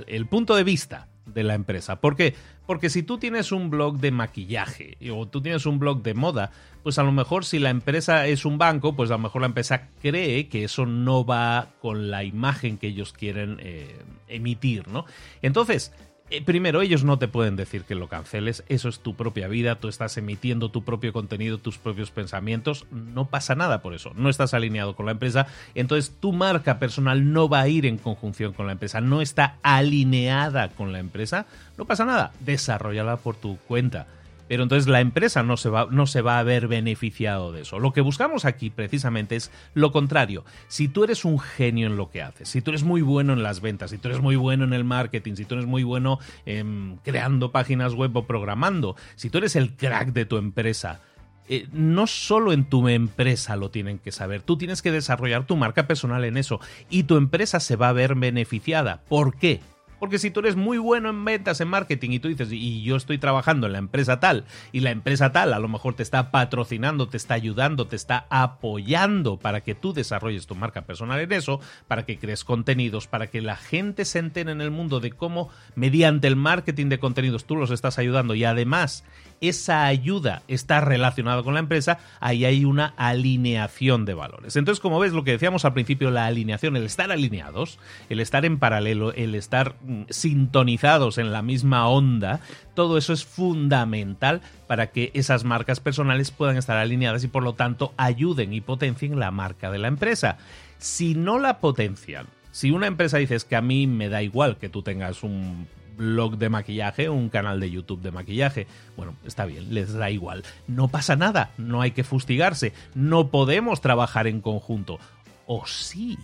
el 0.08 0.26
punto 0.28 0.56
de 0.56 0.64
vista 0.64 1.08
de 1.26 1.44
la 1.44 1.54
empresa. 1.54 2.02
¿Por 2.02 2.16
qué? 2.16 2.36
Porque 2.66 2.90
si 2.90 3.04
tú 3.04 3.18
tienes 3.18 3.52
un 3.52 3.70
blog 3.70 4.00
de 4.00 4.12
maquillaje 4.12 4.98
o 5.12 5.28
tú 5.28 5.42
tienes 5.42 5.66
un 5.66 5.80
blog 5.80 6.02
de 6.02 6.14
moda, 6.14 6.52
pues 6.84 6.98
a 7.00 7.04
lo 7.04 7.12
mejor 7.12 7.46
si 7.46 7.60
la 7.60 7.70
empresa 7.70 8.28
es 8.28 8.46
un 8.46 8.58
banco, 8.58 8.96
pues 8.96 9.10
a 9.12 9.14
lo 9.14 9.20
mejor 9.20 9.42
la 9.42 9.48
empresa 9.48 9.90
cree 10.02 10.48
que 10.48 10.64
eso 10.64 10.86
no 10.86 11.26
va 11.26 11.70
con 11.82 12.10
la 12.12 12.24
imagen 12.24 12.78
que 12.78 12.88
ellos 12.88 13.14
quieren 13.14 13.58
eh, 13.60 14.00
emitir, 14.28 14.88
¿no? 14.88 15.06
Entonces, 15.42 15.92
eh, 16.32 16.42
primero, 16.42 16.82
ellos 16.82 17.04
no 17.04 17.20
te 17.20 17.28
pueden 17.28 17.56
decir 17.56 17.84
que 17.84 17.94
lo 17.94 18.08
canceles, 18.08 18.64
eso 18.70 18.90
es 18.90 19.00
tu 19.00 19.16
propia 19.16 19.48
vida, 19.48 19.76
tú 19.76 19.90
estás 19.90 20.18
emitiendo 20.18 20.72
tu 20.72 20.84
propio 20.84 21.12
contenido, 21.12 21.58
tus 21.58 21.78
propios 21.78 22.10
pensamientos, 22.10 22.86
no 22.90 23.26
pasa 23.26 23.54
nada 23.54 23.82
por 23.82 23.94
eso, 23.94 24.14
no 24.16 24.30
estás 24.30 24.54
alineado 24.54 24.96
con 24.96 25.06
la 25.06 25.12
empresa, 25.12 25.48
entonces 25.76 26.16
tu 26.20 26.32
marca 26.32 26.80
personal 26.80 27.34
no 27.34 27.50
va 27.50 27.60
a 27.60 27.68
ir 27.68 27.86
en 27.86 27.98
conjunción 27.98 28.54
con 28.54 28.66
la 28.66 28.72
empresa, 28.72 29.02
no 29.02 29.22
está 29.22 29.58
alineada 29.62 30.70
con 30.70 30.94
la 30.94 31.00
empresa, 31.00 31.46
no 31.78 31.86
pasa 31.86 32.06
nada, 32.06 32.32
desarrollala 32.40 33.18
por 33.18 33.36
tu 33.36 33.58
cuenta. 33.68 34.08
Pero 34.52 34.64
entonces 34.64 34.90
la 34.90 35.00
empresa 35.00 35.44
no 35.44 35.56
se, 35.56 35.70
va, 35.70 35.88
no 35.92 36.06
se 36.06 36.22
va 36.22 36.38
a 36.38 36.44
ver 36.44 36.68
beneficiado 36.68 37.54
de 37.54 37.62
eso. 37.62 37.80
Lo 37.80 37.94
que 37.94 38.02
buscamos 38.02 38.44
aquí 38.44 38.70
precisamente 38.70 39.38
es 39.38 39.50
lo 39.74 39.94
contrario. 39.94 40.44
Si 40.68 40.90
tú 40.90 41.06
eres 41.06 41.24
un 41.24 41.40
genio 41.40 41.88
en 41.88 41.96
lo 41.96 42.10
que 42.10 42.22
haces, 42.22 42.50
si 42.50 42.62
tú 42.62 42.72
eres 42.72 42.84
muy 42.84 43.02
bueno 43.02 43.32
en 43.32 43.44
las 43.44 43.62
ventas, 43.62 43.92
si 43.92 43.98
tú 43.98 44.10
eres 44.10 44.20
muy 44.20 44.36
bueno 44.36 44.66
en 44.66 44.74
el 44.74 44.84
marketing, 44.84 45.36
si 45.36 45.46
tú 45.46 45.56
eres 45.56 45.68
muy 45.68 45.84
bueno 45.84 46.20
en 46.46 47.00
creando 47.02 47.54
páginas 47.54 47.94
web 47.94 48.14
o 48.18 48.28
programando, 48.28 48.98
si 49.16 49.30
tú 49.30 49.38
eres 49.38 49.56
el 49.56 49.78
crack 49.78 50.12
de 50.12 50.26
tu 50.26 50.36
empresa, 50.36 51.00
eh, 51.48 51.70
no 51.72 52.06
solo 52.06 52.52
en 52.52 52.66
tu 52.66 52.90
empresa 52.90 53.56
lo 53.56 53.72
tienen 53.72 54.00
que 54.00 54.12
saber, 54.12 54.42
tú 54.42 54.58
tienes 54.58 54.82
que 54.82 54.92
desarrollar 54.92 55.48
tu 55.48 55.56
marca 55.56 55.88
personal 55.88 56.26
en 56.26 56.36
eso 56.36 56.60
y 56.90 57.04
tu 57.04 57.16
empresa 57.16 57.62
se 57.62 57.78
va 57.78 57.88
a 57.88 57.94
ver 57.94 58.16
beneficiada. 58.16 59.00
¿Por 59.08 59.38
qué? 59.38 59.62
Porque 60.02 60.18
si 60.18 60.32
tú 60.32 60.40
eres 60.40 60.56
muy 60.56 60.80
bueno 60.80 61.12
en 61.12 61.24
ventas, 61.24 61.62
en 61.62 61.68
marketing 61.68 62.10
y 62.10 62.20
tú 62.20 62.28
dices, 62.28 62.52
y 62.52 62.82
yo 62.82 62.96
estoy 62.96 63.20
trabajando 63.20 63.68
en 63.68 63.74
la 63.74 63.78
empresa 63.78 64.20
tal, 64.20 64.46
y 64.72 64.80
la 64.80 64.90
empresa 64.90 65.32
tal 65.32 65.54
a 65.54 65.60
lo 65.60 65.68
mejor 65.68 65.94
te 65.94 66.02
está 66.02 66.32
patrocinando, 66.32 67.08
te 67.08 67.18
está 67.18 67.36
ayudando, 67.36 67.86
te 67.86 67.98
está 67.98 68.26
apoyando 68.32 69.38
para 69.38 69.62
que 69.62 69.76
tú 69.76 69.94
desarrolles 69.94 70.48
tu 70.48 70.56
marca 70.56 70.82
personal 70.82 71.20
en 71.20 71.32
eso, 71.32 71.60
para 71.88 72.04
que 72.04 72.18
crees 72.18 72.44
contenidos, 72.44 73.06
para 73.06 73.28
que 73.28 73.42
la 73.42 73.56
gente 73.56 74.06
se 74.06 74.18
entere 74.18 74.52
en 74.52 74.62
el 74.62 74.72
mundo 74.72 75.02
de 75.02 75.12
cómo 75.12 75.50
mediante 75.76 76.28
el 76.28 76.36
marketing 76.36 76.88
de 76.90 76.98
contenidos 76.98 77.46
tú 77.46 77.56
los 77.56 77.70
estás 77.70 78.00
ayudando 78.00 78.34
y 78.34 78.44
además 78.44 79.04
esa 79.42 79.86
ayuda 79.86 80.44
está 80.48 80.82
relacionada 80.82 81.42
con 81.42 81.56
la 81.56 81.60
empresa, 81.60 81.98
ahí 82.20 82.46
hay 82.46 82.64
una 82.64 82.94
alineación 82.96 84.06
de 84.06 84.14
valores. 84.14 84.56
Entonces, 84.56 84.80
como 84.80 85.00
ves, 85.00 85.14
lo 85.14 85.24
que 85.24 85.32
decíamos 85.32 85.66
al 85.66 85.74
principio, 85.74 86.12
la 86.12 86.28
alineación, 86.28 86.78
el 86.78 86.86
estar 86.86 87.12
alineados, 87.12 87.80
el 88.10 88.20
estar 88.20 88.46
en 88.46 88.60
paralelo, 88.60 89.14
el 89.14 89.34
estar 89.34 89.76
mm, 89.82 90.04
sintonizados 90.10 91.18
en 91.18 91.32
la 91.32 91.42
misma 91.42 91.88
onda, 91.88 92.40
todo 92.76 93.00
eso 93.00 93.14
es 93.14 93.26
fundamental 93.26 94.42
para 94.68 94.92
que 94.92 95.10
esas 95.16 95.44
marcas 95.44 95.80
personales 95.80 96.30
puedan 96.30 96.58
estar 96.58 96.78
alineadas 96.78 97.24
y 97.24 97.28
por 97.28 97.42
lo 97.42 97.54
tanto 97.54 97.94
ayuden 97.98 98.54
y 98.54 98.62
potencien 98.62 99.20
la 99.20 99.32
marca 99.32 99.72
de 99.72 99.80
la 99.80 99.88
empresa. 99.88 100.38
Si 100.78 101.16
no 101.16 101.40
la 101.40 101.60
potencian, 101.60 102.28
si 102.52 102.70
una 102.70 102.86
empresa 102.86 103.18
dices 103.18 103.44
que 103.44 103.56
a 103.56 103.62
mí 103.62 103.88
me 103.88 104.08
da 104.08 104.22
igual 104.22 104.58
que 104.58 104.70
tú 104.70 104.84
tengas 104.84 105.24
un 105.24 105.68
blog 106.02 106.38
de 106.38 106.50
maquillaje 106.50 107.10
un 107.10 107.30
canal 107.30 107.60
de 107.60 107.70
YouTube 107.70 108.02
de 108.02 108.12
maquillaje. 108.12 108.68
Bueno, 108.98 109.16
está 109.24 109.46
bien, 109.46 109.74
les 109.74 109.94
da 109.94 110.10
igual. 110.10 110.44
No 110.68 110.88
pasa 110.88 111.16
nada, 111.16 111.52
no 111.58 111.82
hay 111.82 111.92
que 111.92 112.04
fustigarse, 112.04 112.74
no 112.96 113.28
podemos 113.28 113.82
trabajar 113.82 114.26
en 114.28 114.42
conjunto. 114.42 115.00
O 115.46 115.66
sí. 115.68 116.18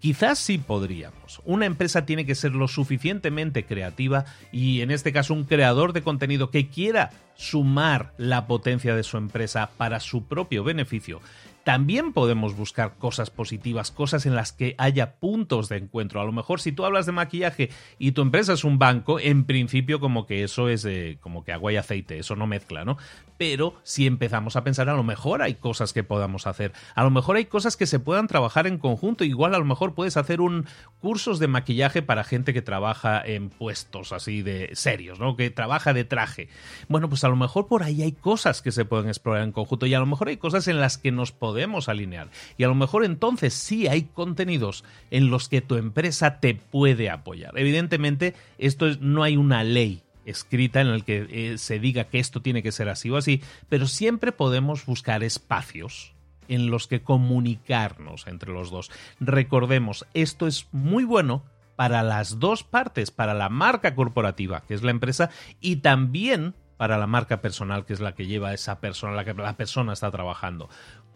Quizás 0.00 0.38
sí 0.38 0.58
podríamos. 0.58 1.40
Una 1.44 1.64
empresa 1.64 2.04
tiene 2.04 2.26
que 2.26 2.34
ser 2.34 2.52
lo 2.52 2.68
suficientemente 2.68 3.64
creativa 3.64 4.26
y 4.52 4.82
en 4.82 4.90
este 4.90 5.12
caso 5.12 5.32
un 5.32 5.44
creador 5.44 5.92
de 5.94 6.02
contenido 6.02 6.50
que 6.50 6.68
quiera 6.68 7.10
sumar 7.36 8.12
la 8.18 8.46
potencia 8.46 8.94
de 8.94 9.02
su 9.02 9.16
empresa 9.16 9.70
para 9.78 10.00
su 10.00 10.24
propio 10.24 10.62
beneficio 10.62 11.20
también 11.64 12.12
podemos 12.12 12.54
buscar 12.56 12.96
cosas 12.98 13.30
positivas, 13.30 13.90
cosas 13.90 14.26
en 14.26 14.34
las 14.34 14.52
que 14.52 14.74
haya 14.76 15.14
puntos 15.16 15.68
de 15.70 15.78
encuentro. 15.78 16.20
A 16.20 16.24
lo 16.24 16.32
mejor 16.32 16.60
si 16.60 16.72
tú 16.72 16.84
hablas 16.84 17.06
de 17.06 17.12
maquillaje 17.12 17.70
y 17.98 18.12
tu 18.12 18.20
empresa 18.20 18.52
es 18.52 18.64
un 18.64 18.78
banco, 18.78 19.18
en 19.18 19.44
principio 19.44 19.98
como 19.98 20.26
que 20.26 20.44
eso 20.44 20.68
es 20.68 20.86
como 21.20 21.42
que 21.42 21.52
agua 21.52 21.72
y 21.72 21.76
aceite, 21.76 22.18
eso 22.18 22.36
no 22.36 22.46
mezcla, 22.46 22.84
¿no? 22.84 22.98
Pero 23.38 23.74
si 23.82 24.06
empezamos 24.06 24.56
a 24.56 24.62
pensar, 24.62 24.88
a 24.88 24.94
lo 24.94 25.02
mejor 25.02 25.42
hay 25.42 25.54
cosas 25.54 25.92
que 25.92 26.04
podamos 26.04 26.46
hacer, 26.46 26.72
a 26.94 27.02
lo 27.02 27.10
mejor 27.10 27.36
hay 27.36 27.46
cosas 27.46 27.76
que 27.76 27.86
se 27.86 27.98
puedan 27.98 28.26
trabajar 28.26 28.66
en 28.66 28.78
conjunto, 28.78 29.24
igual 29.24 29.54
a 29.54 29.58
lo 29.58 29.64
mejor 29.64 29.94
puedes 29.94 30.16
hacer 30.18 30.40
un 30.40 30.66
cursos 31.00 31.38
de 31.38 31.48
maquillaje 31.48 32.02
para 32.02 32.24
gente 32.24 32.52
que 32.52 32.62
trabaja 32.62 33.22
en 33.24 33.48
puestos 33.48 34.12
así 34.12 34.42
de 34.42 34.70
serios, 34.74 35.18
¿no? 35.18 35.36
Que 35.36 35.50
trabaja 35.50 35.94
de 35.94 36.04
traje. 36.04 36.48
Bueno, 36.88 37.08
pues 37.08 37.24
a 37.24 37.28
lo 37.28 37.36
mejor 37.36 37.66
por 37.66 37.82
ahí 37.82 38.02
hay 38.02 38.12
cosas 38.12 38.60
que 38.60 38.70
se 38.70 38.84
pueden 38.84 39.08
explorar 39.08 39.42
en 39.42 39.52
conjunto 39.52 39.86
y 39.86 39.94
a 39.94 39.98
lo 39.98 40.06
mejor 40.06 40.28
hay 40.28 40.36
cosas 40.36 40.68
en 40.68 40.78
las 40.78 40.98
que 40.98 41.10
nos 41.10 41.32
podemos 41.32 41.53
podemos 41.54 41.88
alinear. 41.88 42.30
Y 42.58 42.64
a 42.64 42.68
lo 42.68 42.74
mejor 42.74 43.04
entonces 43.04 43.54
sí 43.54 43.86
hay 43.86 44.02
contenidos 44.12 44.82
en 45.12 45.30
los 45.30 45.48
que 45.48 45.60
tu 45.60 45.76
empresa 45.76 46.40
te 46.40 46.56
puede 46.56 47.10
apoyar. 47.10 47.56
Evidentemente, 47.56 48.34
esto 48.58 48.88
es, 48.88 49.00
no 49.00 49.22
hay 49.22 49.36
una 49.36 49.62
ley 49.62 50.02
escrita 50.24 50.80
en 50.80 50.88
el 50.88 51.04
que 51.04 51.28
eh, 51.30 51.58
se 51.58 51.78
diga 51.78 52.04
que 52.04 52.18
esto 52.18 52.42
tiene 52.42 52.60
que 52.64 52.72
ser 52.72 52.88
así 52.88 53.08
o 53.08 53.16
así, 53.16 53.40
pero 53.68 53.86
siempre 53.86 54.32
podemos 54.32 54.84
buscar 54.84 55.22
espacios 55.22 56.16
en 56.48 56.72
los 56.72 56.88
que 56.88 57.02
comunicarnos 57.02 58.26
entre 58.26 58.52
los 58.52 58.72
dos. 58.72 58.90
Recordemos, 59.20 60.06
esto 60.12 60.48
es 60.48 60.66
muy 60.72 61.04
bueno 61.04 61.44
para 61.76 62.02
las 62.02 62.40
dos 62.40 62.64
partes, 62.64 63.12
para 63.12 63.32
la 63.32 63.48
marca 63.48 63.94
corporativa, 63.94 64.62
que 64.66 64.74
es 64.74 64.82
la 64.82 64.90
empresa, 64.90 65.30
y 65.60 65.76
también 65.76 66.54
para 66.76 66.98
la 66.98 67.06
marca 67.06 67.40
personal, 67.40 67.84
que 67.84 67.92
es 67.92 68.00
la 68.00 68.14
que 68.14 68.26
lleva 68.26 68.52
esa 68.52 68.80
persona, 68.80 69.14
la 69.14 69.24
que 69.24 69.34
la 69.34 69.56
persona 69.56 69.92
está 69.92 70.10
trabajando. 70.10 70.68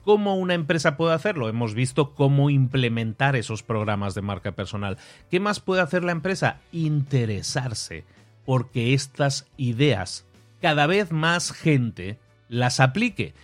¿Cómo 0.08 0.36
una 0.36 0.54
empresa 0.54 0.96
puede 0.96 1.12
hacerlo? 1.12 1.50
Hemos 1.50 1.74
visto 1.74 2.14
cómo 2.14 2.48
implementar 2.48 3.36
esos 3.36 3.62
programas 3.62 4.14
de 4.14 4.22
marca 4.22 4.52
personal. 4.52 4.96
¿Qué 5.30 5.38
más 5.38 5.60
puede 5.60 5.82
hacer 5.82 6.02
la 6.02 6.12
empresa? 6.12 6.60
Interesarse 6.72 8.06
porque 8.46 8.94
estas 8.94 9.46
ideas 9.58 10.24
cada 10.62 10.86
vez 10.86 11.12
más 11.12 11.52
gente 11.52 12.18
las 12.48 12.80
aplique. 12.80 13.34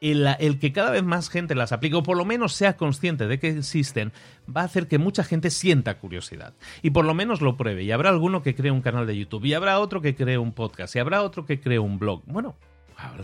El, 0.00 0.58
que 0.60 0.72
cada 0.72 0.92
vez 0.92 1.02
más 1.02 1.28
gente 1.28 1.54
las 1.54 1.72
aplique, 1.72 1.96
o 1.96 2.02
por 2.02 2.16
lo 2.16 2.24
menos 2.24 2.54
sea 2.54 2.78
consciente 2.78 3.26
de 3.26 3.38
que 3.38 3.50
existen, 3.50 4.10
va 4.48 4.62
a 4.62 4.64
hacer 4.64 4.88
que 4.88 4.96
mucha 4.96 5.24
gente 5.24 5.50
sienta 5.50 5.98
curiosidad. 5.98 6.54
Y 6.80 6.92
por 6.92 7.04
lo 7.04 7.12
menos 7.12 7.42
lo 7.42 7.58
pruebe. 7.58 7.82
Y 7.82 7.92
habrá 7.92 8.08
alguno 8.08 8.42
que 8.42 8.54
cree 8.54 8.70
un 8.70 8.80
canal 8.80 9.06
de 9.06 9.18
YouTube, 9.18 9.44
y 9.44 9.52
habrá 9.52 9.78
otro 9.78 10.00
que 10.00 10.14
cree 10.14 10.38
un 10.38 10.52
podcast, 10.52 10.96
y 10.96 11.00
habrá 11.00 11.22
otro 11.22 11.44
que 11.44 11.60
cree 11.60 11.78
un 11.78 11.98
blog. 11.98 12.22
Bueno, 12.24 12.56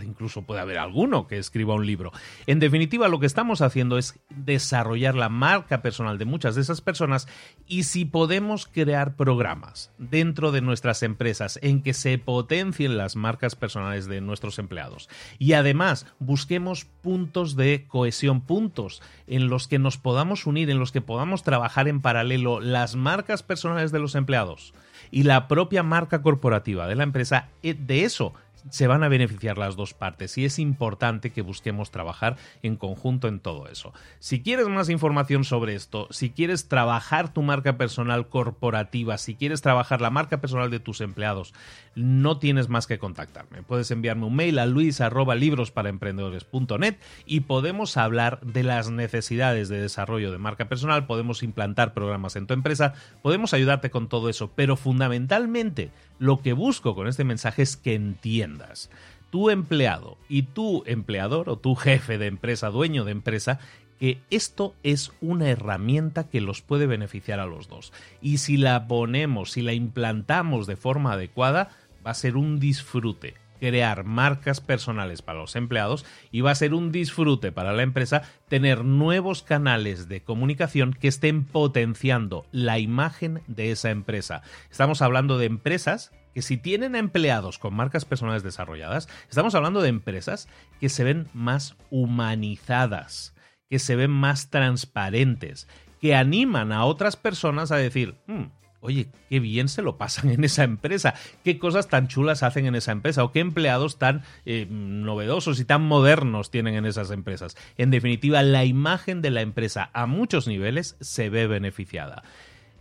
incluso 0.03 0.43
puede 0.43 0.61
haber 0.61 0.77
alguno 0.77 1.27
que 1.27 1.37
escriba 1.37 1.75
un 1.75 1.85
libro. 1.85 2.11
En 2.47 2.59
definitiva, 2.59 3.07
lo 3.07 3.19
que 3.19 3.25
estamos 3.25 3.61
haciendo 3.61 3.97
es 3.97 4.19
desarrollar 4.29 5.15
la 5.15 5.29
marca 5.29 5.81
personal 5.81 6.17
de 6.17 6.25
muchas 6.25 6.55
de 6.55 6.61
esas 6.61 6.81
personas 6.81 7.27
y 7.67 7.83
si 7.83 8.05
podemos 8.05 8.67
crear 8.67 9.15
programas 9.15 9.91
dentro 9.97 10.51
de 10.51 10.61
nuestras 10.61 11.03
empresas 11.03 11.59
en 11.61 11.81
que 11.81 11.93
se 11.93 12.17
potencien 12.17 12.97
las 12.97 13.15
marcas 13.15 13.55
personales 13.55 14.07
de 14.07 14.21
nuestros 14.21 14.59
empleados 14.59 15.09
y 15.39 15.53
además 15.53 16.05
busquemos 16.19 16.85
puntos 16.85 17.55
de 17.55 17.85
cohesión, 17.87 18.41
puntos 18.41 19.01
en 19.27 19.47
los 19.47 19.67
que 19.67 19.79
nos 19.79 19.97
podamos 19.97 20.45
unir, 20.45 20.69
en 20.69 20.79
los 20.79 20.91
que 20.91 21.01
podamos 21.01 21.43
trabajar 21.43 21.87
en 21.87 22.01
paralelo 22.01 22.59
las 22.59 22.95
marcas 22.95 23.43
personales 23.43 23.91
de 23.91 23.99
los 23.99 24.15
empleados 24.15 24.73
y 25.11 25.23
la 25.23 25.47
propia 25.47 25.83
marca 25.83 26.21
corporativa 26.21 26.87
de 26.87 26.95
la 26.95 27.03
empresa, 27.03 27.49
eh, 27.63 27.73
de 27.73 28.05
eso 28.05 28.33
se 28.69 28.87
van 28.87 29.03
a 29.03 29.09
beneficiar 29.09 29.57
las 29.57 29.75
dos 29.75 29.93
partes 29.93 30.37
y 30.37 30.45
es 30.45 30.59
importante 30.59 31.31
que 31.31 31.41
busquemos 31.41 31.91
trabajar 31.91 32.37
en 32.63 32.75
conjunto 32.75 33.27
en 33.27 33.39
todo 33.39 33.67
eso. 33.67 33.93
Si 34.19 34.41
quieres 34.41 34.67
más 34.67 34.89
información 34.89 35.43
sobre 35.43 35.75
esto, 35.75 36.07
si 36.11 36.29
quieres 36.29 36.67
trabajar 36.67 37.33
tu 37.33 37.41
marca 37.41 37.77
personal 37.77 38.29
corporativa, 38.29 39.17
si 39.17 39.35
quieres 39.35 39.61
trabajar 39.61 40.01
la 40.01 40.09
marca 40.09 40.41
personal 40.41 40.71
de 40.71 40.79
tus 40.79 41.01
empleados, 41.01 41.53
no 41.95 42.39
tienes 42.39 42.69
más 42.69 42.87
que 42.87 42.99
contactarme. 42.99 43.63
Puedes 43.63 43.91
enviarme 43.91 44.25
un 44.25 44.35
mail 44.35 44.59
a 44.59 44.65
luis@librosparaemprendedores.net 44.65 46.95
y 47.25 47.41
podemos 47.41 47.97
hablar 47.97 48.39
de 48.41 48.63
las 48.63 48.89
necesidades 48.89 49.67
de 49.69 49.81
desarrollo 49.81 50.31
de 50.31 50.37
marca 50.37 50.69
personal, 50.69 51.05
podemos 51.05 51.43
implantar 51.43 51.93
programas 51.93 52.35
en 52.35 52.47
tu 52.47 52.53
empresa, 52.53 52.93
podemos 53.21 53.53
ayudarte 53.53 53.89
con 53.89 54.07
todo 54.07 54.29
eso, 54.29 54.51
pero 54.55 54.77
fundamentalmente 54.77 55.91
lo 56.21 56.43
que 56.43 56.53
busco 56.53 56.93
con 56.93 57.07
este 57.07 57.23
mensaje 57.23 57.63
es 57.63 57.75
que 57.75 57.95
entiendas 57.95 58.91
tu 59.31 59.49
empleado 59.49 60.19
y 60.29 60.43
tu 60.43 60.83
empleador 60.85 61.49
o 61.49 61.57
tu 61.57 61.73
jefe 61.73 62.19
de 62.19 62.27
empresa, 62.27 62.69
dueño 62.69 63.05
de 63.05 63.11
empresa, 63.11 63.59
que 63.99 64.19
esto 64.29 64.75
es 64.83 65.13
una 65.19 65.49
herramienta 65.49 66.29
que 66.29 66.39
los 66.39 66.61
puede 66.61 66.85
beneficiar 66.85 67.39
a 67.39 67.47
los 67.47 67.67
dos. 67.67 67.91
Y 68.21 68.37
si 68.37 68.57
la 68.57 68.87
ponemos, 68.87 69.53
si 69.53 69.63
la 69.63 69.73
implantamos 69.73 70.67
de 70.67 70.75
forma 70.75 71.13
adecuada, 71.13 71.71
va 72.05 72.11
a 72.11 72.15
ser 72.15 72.37
un 72.37 72.59
disfrute 72.59 73.33
crear 73.61 74.03
marcas 74.05 74.59
personales 74.59 75.21
para 75.21 75.37
los 75.39 75.55
empleados 75.55 76.03
y 76.31 76.41
va 76.41 76.49
a 76.49 76.55
ser 76.55 76.73
un 76.73 76.91
disfrute 76.91 77.51
para 77.51 77.73
la 77.73 77.83
empresa 77.83 78.23
tener 78.49 78.83
nuevos 78.83 79.43
canales 79.43 80.09
de 80.09 80.23
comunicación 80.23 80.93
que 80.93 81.07
estén 81.07 81.45
potenciando 81.45 82.47
la 82.51 82.79
imagen 82.79 83.43
de 83.45 83.71
esa 83.71 83.91
empresa. 83.91 84.41
Estamos 84.71 85.03
hablando 85.03 85.37
de 85.37 85.45
empresas 85.45 86.11
que 86.33 86.41
si 86.41 86.57
tienen 86.57 86.95
empleados 86.95 87.59
con 87.59 87.75
marcas 87.75 88.03
personales 88.03 88.41
desarrolladas, 88.41 89.07
estamos 89.29 89.53
hablando 89.53 89.81
de 89.81 89.89
empresas 89.89 90.49
que 90.79 90.89
se 90.89 91.03
ven 91.03 91.27
más 91.33 91.75
humanizadas, 91.91 93.35
que 93.69 93.77
se 93.77 93.95
ven 93.95 94.09
más 94.09 94.49
transparentes, 94.49 95.67
que 95.99 96.15
animan 96.15 96.71
a 96.71 96.85
otras 96.85 97.15
personas 97.15 97.71
a 97.71 97.75
decir, 97.75 98.15
hmm, 98.25 98.45
oye, 98.81 99.07
qué 99.29 99.39
bien 99.39 99.69
se 99.69 99.81
lo 99.81 99.97
pasan 99.97 100.29
en 100.31 100.43
esa 100.43 100.63
empresa, 100.63 101.13
qué 101.43 101.57
cosas 101.57 101.87
tan 101.87 102.07
chulas 102.07 102.43
hacen 102.43 102.65
en 102.65 102.75
esa 102.75 102.91
empresa 102.91 103.23
o 103.23 103.31
qué 103.31 103.39
empleados 103.39 103.97
tan 103.97 104.23
eh, 104.45 104.67
novedosos 104.69 105.59
y 105.59 105.65
tan 105.65 105.83
modernos 105.83 106.51
tienen 106.51 106.75
en 106.75 106.85
esas 106.85 107.11
empresas. 107.11 107.55
En 107.77 107.91
definitiva, 107.91 108.41
la 108.43 108.65
imagen 108.65 109.21
de 109.21 109.31
la 109.31 109.41
empresa 109.41 109.89
a 109.93 110.05
muchos 110.05 110.47
niveles 110.47 110.97
se 110.99 111.29
ve 111.29 111.47
beneficiada. 111.47 112.23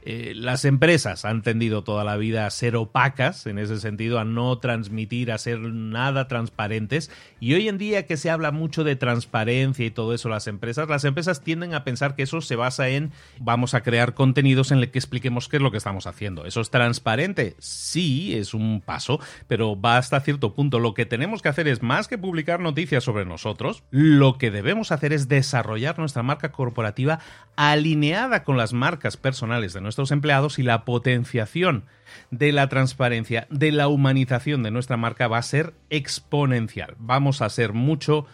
Eh, 0.03 0.33
las 0.35 0.65
empresas 0.65 1.25
han 1.25 1.43
tendido 1.43 1.85
toda 1.85 2.05
la 2.05 2.17
vida 2.17 2.47
a 2.47 2.51
ser 2.51 2.77
opacas, 2.77 3.47
en 3.47 3.59
ese 3.59 3.79
sentido, 3.79 4.19
a 4.19 4.25
no 4.25 4.59
transmitir, 4.59 5.31
a 5.31 5.39
ser 5.39 5.59
nada 5.61 6.29
transparentes. 6.29 7.11
Y 7.39 7.55
hoy 7.55 7.69
en 7.69 7.79
día 7.79 8.07
que 8.07 8.17
se 8.17 8.31
habla 8.31 8.51
mucho 8.51 8.85
de 8.85 8.97
transparencia 8.97 9.85
y 9.85 9.91
todo 9.91 10.15
eso, 10.15 10.29
las 10.29 10.47
empresas, 10.47 10.89
las 10.89 11.05
empresas 11.05 11.43
tienden 11.43 11.75
a 11.75 11.85
pensar 11.85 12.15
que 12.15 12.23
eso 12.23 12.41
se 12.41 12.57
basa 12.57 12.89
en 12.89 13.13
vamos 13.39 13.75
a 13.75 13.83
crear 13.83 14.15
contenidos 14.15 14.71
en 14.73 14.79
el 14.79 14.91
que 14.91 14.99
expliquemos 14.99 15.49
qué 15.49 15.57
es 15.57 15.63
lo 15.63 15.71
que 15.71 15.79
estamos 15.79 16.07
haciendo. 16.07 16.47
¿Eso 16.47 16.61
es 16.61 16.71
transparente? 16.71 17.55
Sí, 17.59 18.35
es 18.35 18.55
un 18.55 18.81
paso, 18.81 19.21
pero 19.49 19.81
va 19.81 19.99
hasta 19.99 20.21
cierto 20.21 20.55
punto. 20.55 20.79
Lo 20.79 20.95
que 20.95 21.07
tenemos 21.07 21.43
que 21.43 21.49
hacer 21.49 21.69
es 21.69 21.83
más 21.83 22.09
que 22.09 22.19
publicar 22.19 22.61
noticias 22.61 23.05
sobre 23.05 23.25
nosotros, 23.25 23.83
lo 23.91 24.39
que 24.39 24.51
debemos 24.51 24.93
hacer 24.93 25.13
es 25.13 25.29
desarrollar 25.29 25.99
nuestra 25.99 26.23
marca 26.23 26.53
corporativa 26.53 27.21
alineada 27.57 28.45
con 28.45 28.57
las 28.57 28.73
marcas 28.73 29.17
personales 29.17 29.73
de 29.73 29.81
nuestros 29.91 30.13
empleados 30.13 30.61
y 30.61 30.63
la 30.63 30.85
potenciación 30.85 31.85
de 32.31 32.53
la 32.53 32.69
transparencia, 32.69 33.49
de 33.51 33.73
la 33.73 33.89
humanización 33.89 34.63
de 34.63 34.71
nuestra 34.71 34.97
marca 34.97 35.27
va 35.27 35.39
a 35.39 35.43
ser 35.43 35.75
exponencial. 35.91 36.95
Vamos 36.99 37.43
a 37.43 37.51
ser 37.51 37.73
mucho 37.73 38.25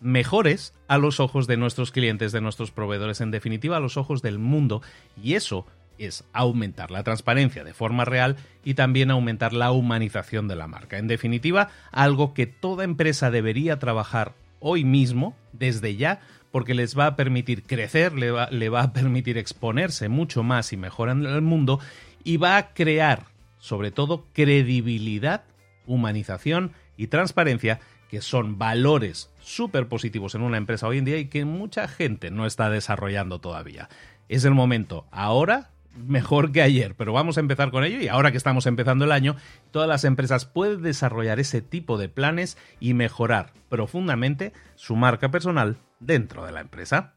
mejores 0.00 0.72
a 0.88 0.96
los 0.96 1.20
ojos 1.20 1.46
de 1.46 1.58
nuestros 1.58 1.92
clientes, 1.92 2.32
de 2.32 2.40
nuestros 2.40 2.70
proveedores, 2.70 3.20
en 3.20 3.30
definitiva 3.30 3.76
a 3.76 3.80
los 3.80 3.98
ojos 3.98 4.22
del 4.22 4.38
mundo. 4.38 4.80
Y 5.22 5.34
eso 5.34 5.66
es 5.98 6.24
aumentar 6.32 6.90
la 6.90 7.02
transparencia 7.02 7.62
de 7.62 7.74
forma 7.74 8.06
real 8.06 8.36
y 8.64 8.72
también 8.72 9.10
aumentar 9.10 9.52
la 9.52 9.70
humanización 9.70 10.48
de 10.48 10.56
la 10.56 10.66
marca. 10.66 10.96
En 10.96 11.08
definitiva, 11.08 11.68
algo 11.90 12.32
que 12.32 12.46
toda 12.46 12.84
empresa 12.84 13.30
debería 13.30 13.78
trabajar 13.78 14.32
hoy 14.60 14.82
mismo, 14.84 15.36
desde 15.52 15.94
ya, 15.94 16.20
porque 16.52 16.74
les 16.74 16.96
va 16.96 17.06
a 17.06 17.16
permitir 17.16 17.64
crecer, 17.64 18.12
le 18.12 18.30
va, 18.30 18.48
le 18.50 18.68
va 18.68 18.82
a 18.82 18.92
permitir 18.92 19.38
exponerse 19.38 20.08
mucho 20.08 20.44
más 20.44 20.72
y 20.72 20.76
mejor 20.76 21.08
en 21.08 21.24
el 21.24 21.42
mundo 21.42 21.80
y 22.22 22.36
va 22.36 22.56
a 22.56 22.74
crear, 22.74 23.24
sobre 23.58 23.90
todo, 23.90 24.26
credibilidad, 24.32 25.42
humanización 25.86 26.72
y 26.96 27.08
transparencia, 27.08 27.80
que 28.08 28.20
son 28.20 28.58
valores 28.58 29.30
súper 29.40 29.88
positivos 29.88 30.34
en 30.34 30.42
una 30.42 30.58
empresa 30.58 30.86
hoy 30.86 30.98
en 30.98 31.06
día 31.06 31.18
y 31.18 31.26
que 31.26 31.44
mucha 31.46 31.88
gente 31.88 32.30
no 32.30 32.46
está 32.46 32.68
desarrollando 32.68 33.40
todavía. 33.40 33.88
Es 34.28 34.44
el 34.44 34.52
momento 34.52 35.06
ahora 35.10 35.70
mejor 35.96 36.52
que 36.52 36.62
ayer, 36.62 36.94
pero 36.94 37.12
vamos 37.12 37.36
a 37.36 37.40
empezar 37.40 37.70
con 37.70 37.84
ello 37.84 38.00
y 38.00 38.08
ahora 38.08 38.30
que 38.30 38.36
estamos 38.36 38.66
empezando 38.66 39.04
el 39.04 39.12
año, 39.12 39.36
todas 39.70 39.88
las 39.88 40.04
empresas 40.04 40.44
pueden 40.44 40.82
desarrollar 40.82 41.40
ese 41.40 41.62
tipo 41.62 41.98
de 41.98 42.08
planes 42.08 42.56
y 42.80 42.94
mejorar 42.94 43.52
profundamente 43.68 44.52
su 44.74 44.96
marca 44.96 45.30
personal 45.30 45.76
dentro 46.02 46.44
de 46.44 46.52
la 46.52 46.60
empresa. 46.60 47.14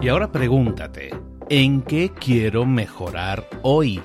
Y 0.00 0.08
ahora 0.08 0.30
pregúntate, 0.30 1.10
¿en 1.48 1.82
qué 1.82 2.12
quiero 2.18 2.64
mejorar 2.64 3.44
hoy? 3.62 4.00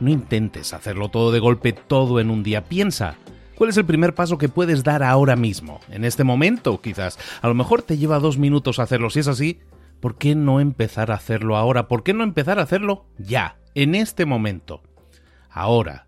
No 0.00 0.10
intentes 0.10 0.72
hacerlo 0.72 1.10
todo 1.10 1.30
de 1.30 1.38
golpe, 1.38 1.72
todo 1.72 2.20
en 2.20 2.30
un 2.30 2.42
día. 2.42 2.64
Piensa, 2.64 3.16
¿Cuál 3.58 3.70
es 3.70 3.76
el 3.76 3.86
primer 3.86 4.14
paso 4.14 4.38
que 4.38 4.48
puedes 4.48 4.84
dar 4.84 5.02
ahora 5.02 5.34
mismo? 5.34 5.80
En 5.88 6.04
este 6.04 6.22
momento, 6.22 6.80
quizás. 6.80 7.18
A 7.42 7.48
lo 7.48 7.54
mejor 7.54 7.82
te 7.82 7.98
lleva 7.98 8.20
dos 8.20 8.38
minutos 8.38 8.78
hacerlo. 8.78 9.10
Si 9.10 9.18
es 9.18 9.26
así, 9.26 9.58
¿por 9.98 10.16
qué 10.16 10.36
no 10.36 10.60
empezar 10.60 11.10
a 11.10 11.14
hacerlo 11.14 11.56
ahora? 11.56 11.88
¿Por 11.88 12.04
qué 12.04 12.14
no 12.14 12.22
empezar 12.22 12.60
a 12.60 12.62
hacerlo 12.62 13.06
ya? 13.18 13.56
En 13.74 13.96
este 13.96 14.26
momento. 14.26 14.82
Ahora. 15.50 16.07